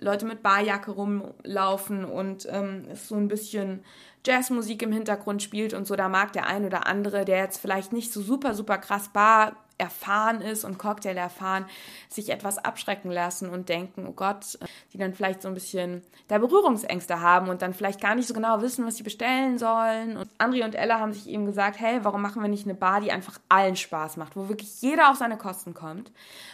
Leute 0.03 0.25
mit 0.25 0.43
Barjacke 0.43 0.91
rumlaufen 0.91 2.05
und 2.05 2.47
ähm, 2.49 2.85
es 2.91 3.07
so 3.07 3.15
ein 3.15 3.27
bisschen 3.27 3.83
Jazzmusik 4.25 4.81
im 4.81 4.91
Hintergrund 4.91 5.41
spielt 5.41 5.73
und 5.73 5.85
so, 5.85 5.95
da 5.95 6.09
mag 6.09 6.33
der 6.33 6.47
ein 6.47 6.65
oder 6.65 6.87
andere, 6.87 7.25
der 7.25 7.39
jetzt 7.39 7.59
vielleicht 7.59 7.93
nicht 7.93 8.13
so 8.13 8.21
super, 8.21 8.53
super 8.53 8.77
krass 8.77 9.09
Bar 9.09 9.55
erfahren 9.83 10.41
ist 10.41 10.63
und 10.63 10.79
Cocktail 10.79 11.17
erfahren, 11.17 11.65
sich 12.09 12.29
etwas 12.29 12.57
abschrecken 12.57 13.11
lassen 13.11 13.49
und 13.49 13.69
denken, 13.69 14.07
oh 14.07 14.13
Gott, 14.13 14.57
die 14.93 14.97
dann 14.97 15.13
vielleicht 15.13 15.41
so 15.41 15.49
ein 15.49 15.53
bisschen 15.53 16.01
da 16.27 16.37
Berührungsängste 16.37 17.19
haben 17.19 17.49
und 17.49 17.61
dann 17.61 17.73
vielleicht 17.73 18.01
gar 18.01 18.15
nicht 18.15 18.27
so 18.27 18.33
genau 18.33 18.61
wissen, 18.61 18.85
was 18.85 18.95
sie 18.95 19.03
bestellen 19.03 19.57
sollen. 19.57 20.17
Und 20.17 20.29
André 20.39 20.63
und 20.63 20.75
Ella 20.75 20.99
haben 20.99 21.13
sich 21.13 21.27
eben 21.27 21.45
gesagt, 21.45 21.79
hey, 21.79 21.99
warum 22.03 22.21
machen 22.21 22.41
wir 22.41 22.49
nicht 22.49 22.65
eine 22.65 22.75
Bar, 22.75 23.01
die 23.01 23.11
einfach 23.11 23.39
allen 23.49 23.75
Spaß 23.75 24.17
macht, 24.17 24.35
wo 24.35 24.47
wirklich 24.47 24.81
jeder 24.81 25.11
auf 25.11 25.17
seine 25.17 25.37
Kosten 25.37 25.73
kommt, 25.73 26.11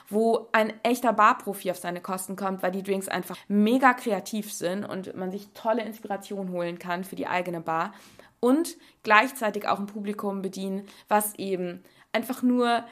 wo 0.10 0.48
ein 0.52 0.74
echter 0.84 1.14
Barprofi 1.14 1.70
auf 1.72 1.78
seine 1.78 2.02
Kosten 2.02 2.36
kommt, 2.36 2.64
weil 2.64 2.72
die 2.72 2.84
Drinks 2.84 3.08
einfach 3.08 3.38
mega 3.48 3.94
kreativ 3.94 4.52
sind 4.52 4.84
und 4.86 5.16
man 5.16 5.32
sich 5.32 5.50
tolle 5.54 5.84
Inspiration 5.84 6.52
holen 6.52 6.80
kann 6.80 7.04
für 7.04 7.16
die 7.16 7.28
eigene 7.28 7.62
Bar 7.62 7.94
und 8.40 8.78
gleichzeitig 9.04 9.68
auch 9.68 9.80
ein 9.80 9.86
Publikum 9.86 10.42
bedienen, 10.42 10.88
was 11.08 11.36
eben 11.36 11.84
einfach 12.12 12.42
nur 12.42 12.84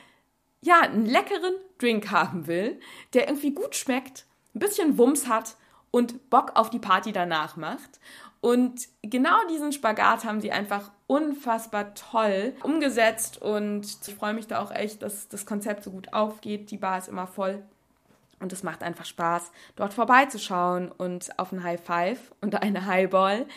ja, 0.62 0.82
einen 0.82 1.06
leckeren 1.06 1.54
Drink 1.78 2.12
haben 2.12 2.48
will, 2.48 2.80
der 3.14 3.28
irgendwie 3.28 3.54
gut 3.54 3.76
schmeckt, 3.76 4.26
ein 4.56 4.60
bisschen 4.60 4.98
Wumms 4.98 5.28
hat 5.28 5.56
und 5.92 6.30
Bock 6.30 6.52
auf 6.56 6.70
die 6.70 6.80
Party 6.80 7.12
danach 7.12 7.56
macht. 7.56 8.00
Und 8.40 8.88
genau 9.02 9.36
diesen 9.50 9.72
Spagat 9.72 10.24
haben 10.24 10.42
sie 10.42 10.52
einfach 10.52 10.92
unfassbar 11.08 11.96
toll 11.96 12.56
umgesetzt 12.64 13.42
und 13.42 13.86
ich 14.08 14.16
freue 14.16 14.34
mich 14.34 14.48
da 14.48 14.62
auch 14.62 14.72
echt, 14.72 15.02
dass 15.02 15.28
das 15.28 15.46
Konzept 15.46 15.84
so 15.84 15.92
gut 15.92 16.14
aufgeht. 16.14 16.70
Die 16.70 16.78
Bar 16.78 17.00
ist 17.00 17.08
immer 17.08 17.28
voll 17.28 17.64
und 18.40 18.54
es 18.54 18.62
macht 18.62 18.84
einfach 18.84 19.06
Spaß, 19.06 19.52
dort 19.76 19.94
vorbeizuschauen 19.94 20.92
und 20.92 21.38
auf 21.40 21.52
ein 21.52 21.64
High 21.64 21.82
Five 21.82 22.32
und 22.42 22.62
eine 22.62 22.86
Highball 22.86 23.48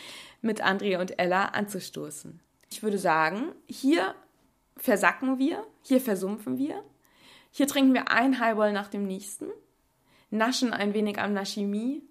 mit 0.41 0.63
Andrea 0.63 1.01
und 1.01 1.19
Ella 1.19 1.47
anzustoßen. 1.47 2.41
Ich 2.71 2.83
würde 2.83 2.99
sagen, 2.99 3.53
hier 3.67 4.15
versacken 4.77 5.39
wir, 5.39 5.65
hier 5.83 6.01
versumpfen 6.01 6.59
wir, 6.59 6.83
hier 7.51 7.67
trinken 7.67 7.95
wir 7.95 8.11
ein 8.11 8.39
Highball 8.39 8.73
nach 8.73 8.89
dem 8.89 9.07
nächsten, 9.07 9.47
naschen 10.31 10.73
ein 10.73 10.95
wenig 10.95 11.19
am 11.19 11.33
Nashimi, 11.33 12.03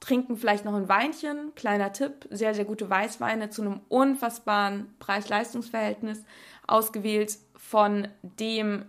trinken 0.00 0.36
vielleicht 0.36 0.64
noch 0.64 0.74
ein 0.74 0.88
Weinchen, 0.88 1.54
kleiner 1.54 1.92
Tipp, 1.92 2.26
sehr, 2.30 2.54
sehr 2.54 2.64
gute 2.64 2.88
Weißweine 2.88 3.50
zu 3.50 3.62
einem 3.62 3.80
unfassbaren 3.88 4.94
Preis-Leistungs-Verhältnis, 4.98 6.24
ausgewählt 6.66 7.38
von 7.56 8.08
dem 8.22 8.84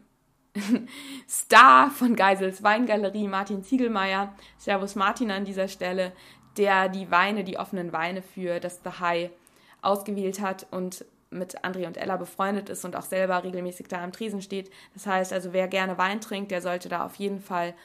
Star 1.30 1.90
von 1.92 2.16
Geisels 2.16 2.64
Weingalerie, 2.64 3.28
Martin 3.28 3.64
Ziegelmeier. 3.64 4.36
Servus 4.58 4.96
Martin 4.96 5.32
an 5.32 5.46
dieser 5.46 5.68
Stelle, 5.68 6.12
der 6.58 6.90
die 6.90 7.12
Weine, 7.12 7.44
die 7.44 7.58
offenen 7.58 7.94
Weine 7.94 8.22
für 8.22 8.60
das 8.60 8.82
The 8.84 9.00
High 9.00 9.30
ausgewählt 9.82 10.42
hat 10.42 10.68
und 10.72 11.06
mit 11.30 11.64
André 11.64 11.86
und 11.86 11.98
Ella 11.98 12.18
befreundet 12.18 12.70
ist 12.70 12.86
und 12.86 12.96
auch 12.96 13.04
selber 13.04 13.44
regelmäßig 13.44 13.88
da 13.88 14.04
am 14.04 14.12
Tresen 14.12 14.42
steht. 14.42 14.72
Das 14.94 15.06
heißt 15.06 15.32
also, 15.34 15.54
wer 15.54 15.68
gerne 15.68 15.98
Wein 15.98 16.22
trinkt, 16.22 16.52
der 16.52 16.62
sollte 16.62 16.90
da 16.90 17.06
auf 17.06 17.16
jeden 17.16 17.40
Fall 17.40 17.76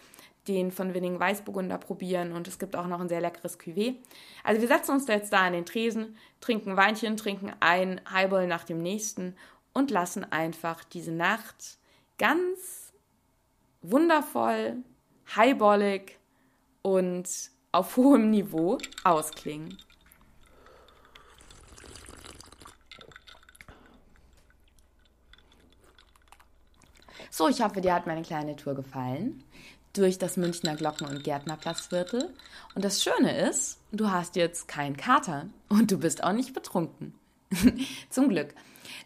den 0.48 0.70
von 0.70 0.92
Winning 0.92 1.18
Weißburgunder 1.18 1.78
probieren 1.78 2.32
und 2.32 2.48
es 2.48 2.58
gibt 2.58 2.76
auch 2.76 2.86
noch 2.86 3.00
ein 3.00 3.08
sehr 3.08 3.20
leckeres 3.20 3.58
Cuvée. 3.58 3.96
Also 4.42 4.60
wir 4.60 4.68
setzen 4.68 4.92
uns 4.92 5.06
jetzt 5.06 5.32
da 5.32 5.46
an 5.46 5.54
den 5.54 5.64
Tresen, 5.64 6.16
trinken 6.40 6.76
Weinchen, 6.76 7.16
trinken 7.16 7.52
ein 7.60 8.00
Highball 8.10 8.46
nach 8.46 8.64
dem 8.64 8.78
nächsten 8.78 9.36
und 9.72 9.90
lassen 9.90 10.30
einfach 10.30 10.84
diese 10.84 11.12
Nacht 11.12 11.78
ganz 12.18 12.92
wundervoll, 13.82 14.76
highballig 15.34 16.18
und 16.82 17.28
auf 17.72 17.96
hohem 17.96 18.30
Niveau 18.30 18.78
ausklingen. 19.02 19.78
So, 27.36 27.48
ich 27.48 27.62
hoffe, 27.62 27.80
dir 27.80 27.92
hat 27.92 28.06
meine 28.06 28.22
kleine 28.22 28.54
Tour 28.54 28.76
gefallen 28.76 29.42
durch 29.92 30.18
das 30.18 30.36
Münchner 30.36 30.76
Glocken- 30.76 31.08
und 31.08 31.24
Gärtnerplatzviertel. 31.24 32.32
Und 32.76 32.84
das 32.84 33.02
Schöne 33.02 33.48
ist, 33.48 33.80
du 33.90 34.08
hast 34.08 34.36
jetzt 34.36 34.68
keinen 34.68 34.96
Kater 34.96 35.46
und 35.68 35.90
du 35.90 35.98
bist 35.98 36.22
auch 36.22 36.32
nicht 36.32 36.54
betrunken. 36.54 37.12
Zum 38.08 38.28
Glück. 38.28 38.54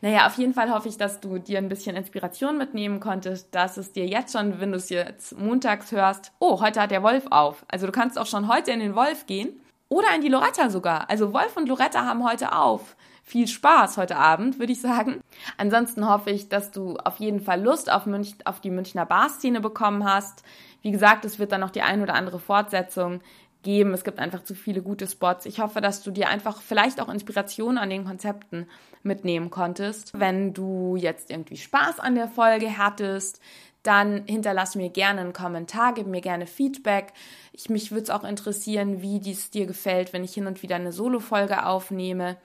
Naja, 0.03 0.27
auf 0.27 0.37
jeden 0.37 0.53
Fall 0.53 0.71
hoffe 0.71 0.91
ich, 0.91 0.99
dass 0.99 1.21
du 1.21 1.39
dir 1.39 1.57
ein 1.57 1.71
bisschen 1.71 1.97
Inspiration 1.97 2.59
mitnehmen 2.59 3.01
konntest, 3.01 3.55
dass 3.55 3.79
es 3.79 3.93
dir 3.93 4.07
jetzt 4.07 4.35
schon, 4.35 4.61
wenn 4.61 4.73
du 4.73 4.77
es 4.77 4.91
jetzt 4.91 5.39
montags 5.39 5.91
hörst, 5.91 6.31
oh, 6.39 6.61
heute 6.61 6.83
hat 6.83 6.91
der 6.91 7.03
Wolf 7.03 7.25
auf. 7.31 7.65
Also 7.69 7.87
du 7.87 7.93
kannst 7.93 8.19
auch 8.19 8.27
schon 8.27 8.47
heute 8.47 8.73
in 8.73 8.81
den 8.81 8.95
Wolf 8.95 9.25
gehen 9.25 9.59
oder 9.89 10.15
in 10.15 10.21
die 10.21 10.29
Loretta 10.29 10.69
sogar. 10.69 11.09
Also 11.09 11.33
Wolf 11.33 11.57
und 11.57 11.67
Loretta 11.67 12.05
haben 12.05 12.29
heute 12.29 12.53
auf 12.53 12.95
viel 13.29 13.47
Spaß 13.47 13.99
heute 13.99 14.17
Abend, 14.17 14.59
würde 14.59 14.73
ich 14.73 14.81
sagen. 14.81 15.21
Ansonsten 15.59 16.09
hoffe 16.09 16.31
ich, 16.31 16.49
dass 16.49 16.71
du 16.71 16.97
auf 16.97 17.19
jeden 17.19 17.41
Fall 17.41 17.63
Lust 17.63 17.93
auf, 17.93 18.07
Münch, 18.07 18.35
auf 18.45 18.61
die 18.61 18.71
Münchner 18.71 19.07
Barszene 19.07 19.61
bekommen 19.61 20.05
hast. 20.05 20.43
Wie 20.83 20.91
gesagt, 20.91 21.25
es 21.25 21.39
wird 21.39 21.53
dann 21.53 21.61
noch 21.61 21.71
die 21.71 21.83
ein 21.83 22.03
oder 22.03 22.15
andere 22.15 22.39
Fortsetzung 22.39 23.21
geben. 23.63 23.93
Es 23.93 24.05
gibt 24.05 24.19
einfach 24.19 24.45
zu 24.45 24.55
viele 24.55 24.83
gute 24.83 25.07
Spots. 25.07 25.45
Ich 25.45 25.61
hoffe, 25.61 25.81
dass 25.81 26.03
du 26.03 26.11
dir 26.11 26.29
einfach 26.29 26.63
vielleicht 26.63 27.01
auch 27.01 27.09
Inspiration 27.09 27.77
an 27.77 27.91
den 27.91 28.05
Konzepten 28.05 28.67
mitnehmen 29.03 29.51
konntest. 29.51 30.19
Wenn 30.19 30.55
du 30.55 30.97
jetzt 30.97 31.31
irgendwie 31.31 31.57
Spaß 31.57 32.01
an 32.01 32.15
der 32.15 32.29
Folge 32.29 32.79
hattest, 32.79 33.41
dann 33.83 34.25
hinterlass 34.27 34.75
mir 34.75 34.91
gerne 34.91 35.21
einen 35.21 35.33
Kommentar, 35.33 35.95
gib 35.95 36.07
mir 36.07 36.21
gerne 36.21 36.47
Feedback. 36.47 37.13
Ich, 37.53 37.69
mich 37.69 37.91
würde 37.91 38.05
es 38.05 38.11
auch 38.11 38.25
interessieren, 38.25 39.03
wie 39.03 39.21
dies 39.21 39.51
dir 39.51 39.67
gefällt, 39.67 40.13
wenn 40.13 40.25
ich 40.25 40.35
hin 40.35 40.47
und 40.47 40.63
wieder 40.63 40.77
eine 40.77 40.93
Solo-Folge 40.93 41.65
aufnehme. 41.67 42.37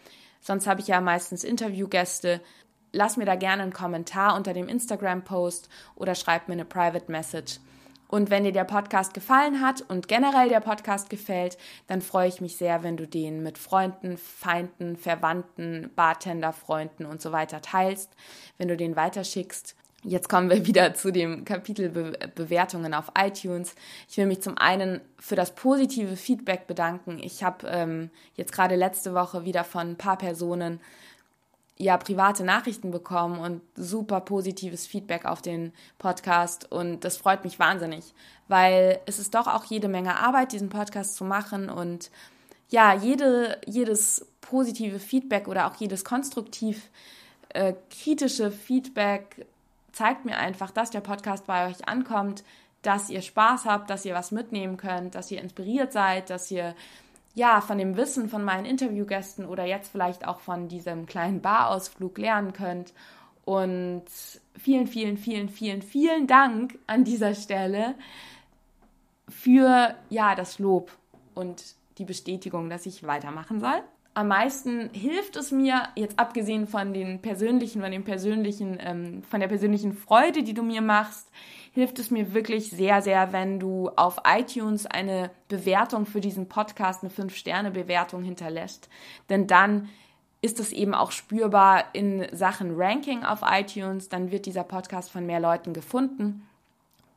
Sonst 0.44 0.68
habe 0.68 0.82
ich 0.82 0.88
ja 0.88 1.00
meistens 1.02 1.46
Interviewgäste. 1.46 2.42
Lass 2.92 3.18
mir 3.18 3.26
da 3.26 3.36
gerne 3.36 3.64
einen 3.64 3.74
Kommentar 3.74 4.36
unter 4.36 4.54
dem 4.54 4.68
Instagram-Post 4.68 5.70
oder 5.96 6.14
schreib 6.14 6.50
mir 6.50 6.54
eine 6.54 6.66
Private 6.66 7.10
Message. 7.12 7.60
Und 8.10 8.30
wenn 8.30 8.44
dir 8.44 8.52
der 8.52 8.66
Podcast 8.66 9.16
gefallen 9.16 9.62
hat 9.62 9.82
und 9.82 10.08
generell 10.08 10.50
der 10.50 10.60
Podcast 10.60 11.10
gefällt, 11.10 11.58
dann 11.88 12.02
freue 12.02 12.28
ich 12.28 12.42
mich 12.42 12.58
sehr, 12.58 12.84
wenn 12.84 12.98
du 12.98 13.08
den 13.08 13.42
mit 13.42 13.58
Freunden, 13.58 14.18
Feinden, 14.18 14.98
Verwandten, 14.98 15.90
Bartenderfreunden 15.96 17.08
und 17.08 17.22
so 17.22 17.32
weiter 17.32 17.62
teilst, 17.62 18.12
wenn 18.60 18.68
du 18.68 18.78
den 18.78 18.96
weiterschickst. 18.96 19.76
Jetzt 20.04 20.30
kommen 20.30 20.50
wir 20.50 20.66
wieder 20.68 20.94
zu 20.94 21.12
dem 21.12 21.46
Kapitel 21.46 21.89
Be 21.89 22.18
Bewertungen 22.36 22.94
auf 22.94 23.12
iTunes. 23.18 23.76
Ich 24.10 24.18
will 24.18 24.26
mich 24.26 24.42
zum 24.42 24.58
einen 24.58 25.02
für 25.20 25.36
das 25.36 25.56
positive 25.56 26.16
Feedback 26.16 26.68
bedanken. 26.68 27.20
Ich 27.22 27.44
habe 27.44 27.68
ähm, 27.68 28.10
jetzt 28.36 28.52
gerade 28.52 28.76
letzte 28.76 29.13
Woche 29.13 29.46
wieder 29.46 29.63
von 29.63 29.92
ein 29.92 29.98
paar 29.98 30.18
Personen 30.18 30.80
ja 31.78 31.98
private 31.98 32.44
Nachrichten 32.44 32.92
bekommen 32.92 33.39
und 33.39 33.62
super 33.76 34.22
positives 34.22 34.86
Feedback 34.86 35.26
auf 35.26 35.42
den 35.42 35.74
Podcast 35.98 36.72
und 36.72 37.04
das 37.04 37.18
freut 37.18 37.44
mich 37.44 37.58
wahnsinnig, 37.58 38.13
weil 38.48 39.00
es 39.08 39.18
ist 39.18 39.34
doch 39.34 39.48
auch 39.48 39.66
jede 39.66 39.88
Menge 39.88 40.20
Arbeit, 40.20 40.52
diesen 40.52 40.70
Podcast 40.70 41.16
zu 41.16 41.26
machen 41.26 41.70
und 41.70 42.12
ja, 42.70 42.94
jede, 42.94 43.60
jedes 43.66 44.26
positive 44.42 45.00
Feedback 45.00 45.48
oder 45.48 45.68
auch 45.68 45.76
jedes 45.76 46.06
konstruktiv 46.06 46.89
äh, 47.50 47.74
kritische 47.89 48.52
Feedback 48.52 49.46
zeigt 49.94 50.26
mir 50.26 50.38
einfach, 50.38 50.72
dass 50.72 50.90
der 50.90 51.02
Podcast 51.02 51.48
bei 51.48 51.70
euch 51.70 51.88
ankommt, 51.88 52.44
dass 52.82 53.10
ihr 53.10 53.22
Spaß 53.22 53.66
habt, 53.66 53.90
dass 53.90 54.04
ihr 54.06 54.14
was 54.14 54.32
mitnehmen 54.32 54.76
könnt, 54.76 55.16
dass 55.16 55.32
ihr 55.32 55.42
inspiriert 55.42 55.94
seid, 55.94 56.30
dass 56.30 56.52
ihr 56.52 56.76
ja 57.34 57.62
von 57.62 57.78
dem 57.78 57.96
Wissen 57.96 58.28
von 58.28 58.44
meinen 58.44 58.66
Interviewgästen 58.66 59.46
oder 59.46 59.66
jetzt 59.66 59.92
vielleicht 59.92 60.28
auch 60.28 60.40
von 60.40 60.68
diesem 60.68 61.06
kleinen 61.06 61.42
Barausflug 61.42 62.18
lernen 62.18 62.54
könnt. 62.54 62.94
Und 63.46 64.06
vielen, 64.58 64.88
vielen, 64.88 65.18
vielen, 65.18 65.50
vielen, 65.50 65.82
vielen 65.82 66.28
Dank 66.28 66.78
an 66.88 67.04
dieser 67.04 67.34
Stelle 67.36 67.96
für 69.30 69.96
ja 70.10 70.36
das 70.36 70.60
Lob 70.60 70.92
und 71.34 71.64
die 71.98 72.06
Bestätigung, 72.06 72.70
dass 72.70 72.86
ich 72.86 73.06
weitermachen 73.06 73.60
soll 73.60 73.82
am 74.13 74.28
meisten 74.28 74.89
hilft 74.93 75.36
es 75.36 75.52
mir, 75.52 75.89
jetzt 75.95 76.19
abgesehen 76.19 76.67
von 76.67 76.93
den 76.93 77.21
persönlichen, 77.21 77.82
von 77.82 77.91
dem 77.91 78.04
persönlichen, 78.04 78.78
ähm, 78.80 79.23
von 79.23 79.39
der 79.39 79.47
persönlichen 79.47 79.93
Freude, 79.93 80.43
die 80.43 80.54
du 80.54 80.63
mir 80.63 80.82
machst, 80.82 81.30
hilft 81.71 81.97
es 81.97 82.12
mir 82.12 82.34
wirklich 82.34 82.69
sehr, 82.69 83.02
sehr, 83.02 83.34
wenn 83.34 83.60
du 83.60 83.89
auf 83.95 84.17
iTunes 84.26 84.86
eine 84.86 85.32
Bewertung 85.47 86.06
für 86.06 86.21
diesen 86.21 86.47
Podcast, 86.47 87.04
eine 87.04 87.12
5-Sterne-Bewertung 87.12 88.23
hinterlässt. 88.23 88.89
Denn 89.30 89.47
dann 89.47 89.89
ist 90.41 90.60
es 90.60 90.71
eben 90.71 90.93
auch 90.93 91.12
spürbar 91.12 91.86
in 91.93 92.28
Sachen 92.32 92.76
Ranking 92.76 93.23
auf 93.23 93.39
iTunes. 93.43 94.10
Dann 94.10 94.30
wird 94.30 94.45
dieser 94.45 94.63
Podcast 94.63 95.10
von 95.10 95.26
mehr 95.26 95.39
Leuten 95.39 95.73
gefunden 95.73 96.47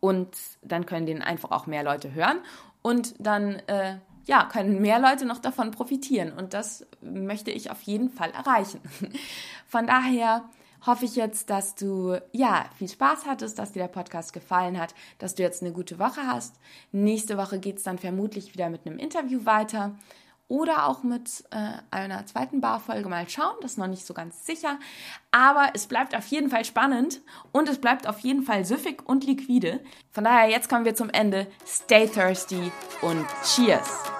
und 0.01 0.29
dann 0.63 0.87
können 0.87 1.07
den 1.07 1.23
einfach 1.23 1.51
auch 1.51 1.67
mehr 1.67 1.83
Leute 1.83 2.15
hören. 2.15 2.39
Und 2.83 3.15
dann 3.19 3.57
äh, 3.67 3.97
ja, 4.27 4.45
können 4.45 4.81
mehr 4.81 4.99
Leute 4.99 5.25
noch 5.25 5.39
davon 5.39 5.71
profitieren. 5.71 6.33
Und 6.33 6.53
das 6.53 6.87
möchte 7.01 7.51
ich 7.51 7.71
auf 7.71 7.83
jeden 7.83 8.11
Fall 8.11 8.31
erreichen. 8.31 8.81
Von 9.67 9.87
daher 9.87 10.45
hoffe 10.85 11.05
ich 11.05 11.17
jetzt, 11.17 11.51
dass 11.51 11.75
du 11.75 12.17
ja 12.33 12.67
viel 12.77 12.89
Spaß 12.89 13.27
hattest, 13.27 13.59
dass 13.59 13.73
dir 13.73 13.83
der 13.83 13.89
Podcast 13.89 14.33
gefallen 14.33 14.79
hat, 14.79 14.95
dass 15.19 15.35
du 15.35 15.43
jetzt 15.43 15.63
eine 15.63 15.73
gute 15.73 15.99
Woche 15.99 16.27
hast. 16.27 16.57
Nächste 16.93 17.39
Woche 17.39 17.59
geht 17.59 17.79
es 17.79 17.83
dann 17.83 17.99
vermutlich 17.99 18.53
wieder 18.53 18.69
mit 18.69 18.87
einem 18.87 18.99
Interview 18.99 19.45
weiter 19.45 19.97
oder 20.49 20.87
auch 20.87 21.03
mit 21.03 21.45
äh, 21.51 21.73
einer 21.91 22.25
zweiten 22.27 22.61
Barfolge 22.61 23.09
mal 23.09 23.29
schauen. 23.29 23.57
Das 23.63 23.73
ist 23.73 23.79
noch 23.79 23.89
nicht 23.89 24.07
so 24.07 24.15
ganz 24.15 24.47
sicher. 24.47 24.79
Aber 25.33 25.71
es 25.75 25.87
bleibt 25.87 26.17
auf 26.17 26.27
jeden 26.29 26.51
Fall 26.51 26.65
spannend 26.65 27.21
und 27.53 27.69
es 27.69 27.81
bleibt 27.81 28.07
auf 28.07 28.21
jeden 28.21 28.43
Fall 28.43 28.65
süffig 28.65 29.03
und 29.09 29.25
liquide. 29.25 29.81
Von 30.13 30.25
daher, 30.25 30.49
jetzt 30.49 30.69
kommen 30.69 30.85
wir 30.85 30.95
zum 30.95 31.11
Ende. 31.11 31.49
Stay 31.67 32.07
thirsty 32.07 32.71
und 33.03 33.27
cheers! 33.43 34.16